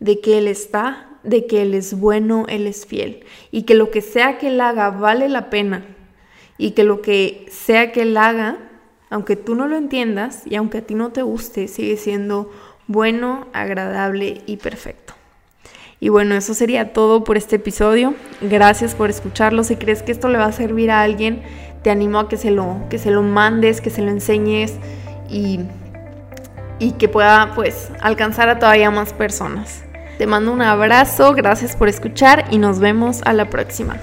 de 0.00 0.20
que 0.20 0.38
Él 0.38 0.48
está, 0.48 1.08
de 1.22 1.46
que 1.46 1.62
Él 1.62 1.74
es 1.74 1.98
bueno, 1.98 2.46
Él 2.48 2.66
es 2.66 2.84
fiel 2.84 3.24
y 3.52 3.62
que 3.62 3.74
lo 3.74 3.90
que 3.90 4.00
sea 4.00 4.38
que 4.38 4.48
Él 4.48 4.60
haga 4.60 4.90
vale 4.90 5.28
la 5.28 5.50
pena 5.50 5.84
y 6.60 6.72
que 6.72 6.84
lo 6.84 7.00
que 7.00 7.46
sea 7.50 7.90
que 7.90 8.02
él 8.02 8.14
haga, 8.18 8.58
aunque 9.08 9.34
tú 9.34 9.54
no 9.54 9.66
lo 9.66 9.76
entiendas 9.76 10.42
y 10.44 10.56
aunque 10.56 10.78
a 10.78 10.82
ti 10.82 10.94
no 10.94 11.10
te 11.10 11.22
guste, 11.22 11.68
sigue 11.68 11.96
siendo 11.96 12.50
bueno, 12.86 13.46
agradable 13.54 14.42
y 14.44 14.58
perfecto. 14.58 15.14
Y 16.00 16.10
bueno, 16.10 16.34
eso 16.34 16.52
sería 16.52 16.92
todo 16.92 17.24
por 17.24 17.38
este 17.38 17.56
episodio. 17.56 18.14
Gracias 18.42 18.94
por 18.94 19.08
escucharlo. 19.08 19.64
Si 19.64 19.76
crees 19.76 20.02
que 20.02 20.12
esto 20.12 20.28
le 20.28 20.36
va 20.36 20.46
a 20.46 20.52
servir 20.52 20.90
a 20.90 21.00
alguien, 21.00 21.42
te 21.82 21.88
animo 21.88 22.18
a 22.18 22.28
que 22.28 22.36
se 22.36 22.50
lo, 22.50 22.76
que 22.90 22.98
se 22.98 23.10
lo 23.10 23.22
mandes, 23.22 23.80
que 23.80 23.88
se 23.88 24.02
lo 24.02 24.10
enseñes 24.10 24.74
y, 25.30 25.60
y 26.78 26.92
que 26.92 27.08
pueda 27.08 27.54
pues 27.54 27.88
alcanzar 28.00 28.50
a 28.50 28.58
todavía 28.58 28.90
más 28.90 29.14
personas. 29.14 29.82
Te 30.18 30.26
mando 30.26 30.52
un 30.52 30.60
abrazo, 30.60 31.32
gracias 31.32 31.74
por 31.74 31.88
escuchar 31.88 32.44
y 32.50 32.58
nos 32.58 32.80
vemos 32.80 33.22
a 33.24 33.32
la 33.32 33.48
próxima. 33.48 33.96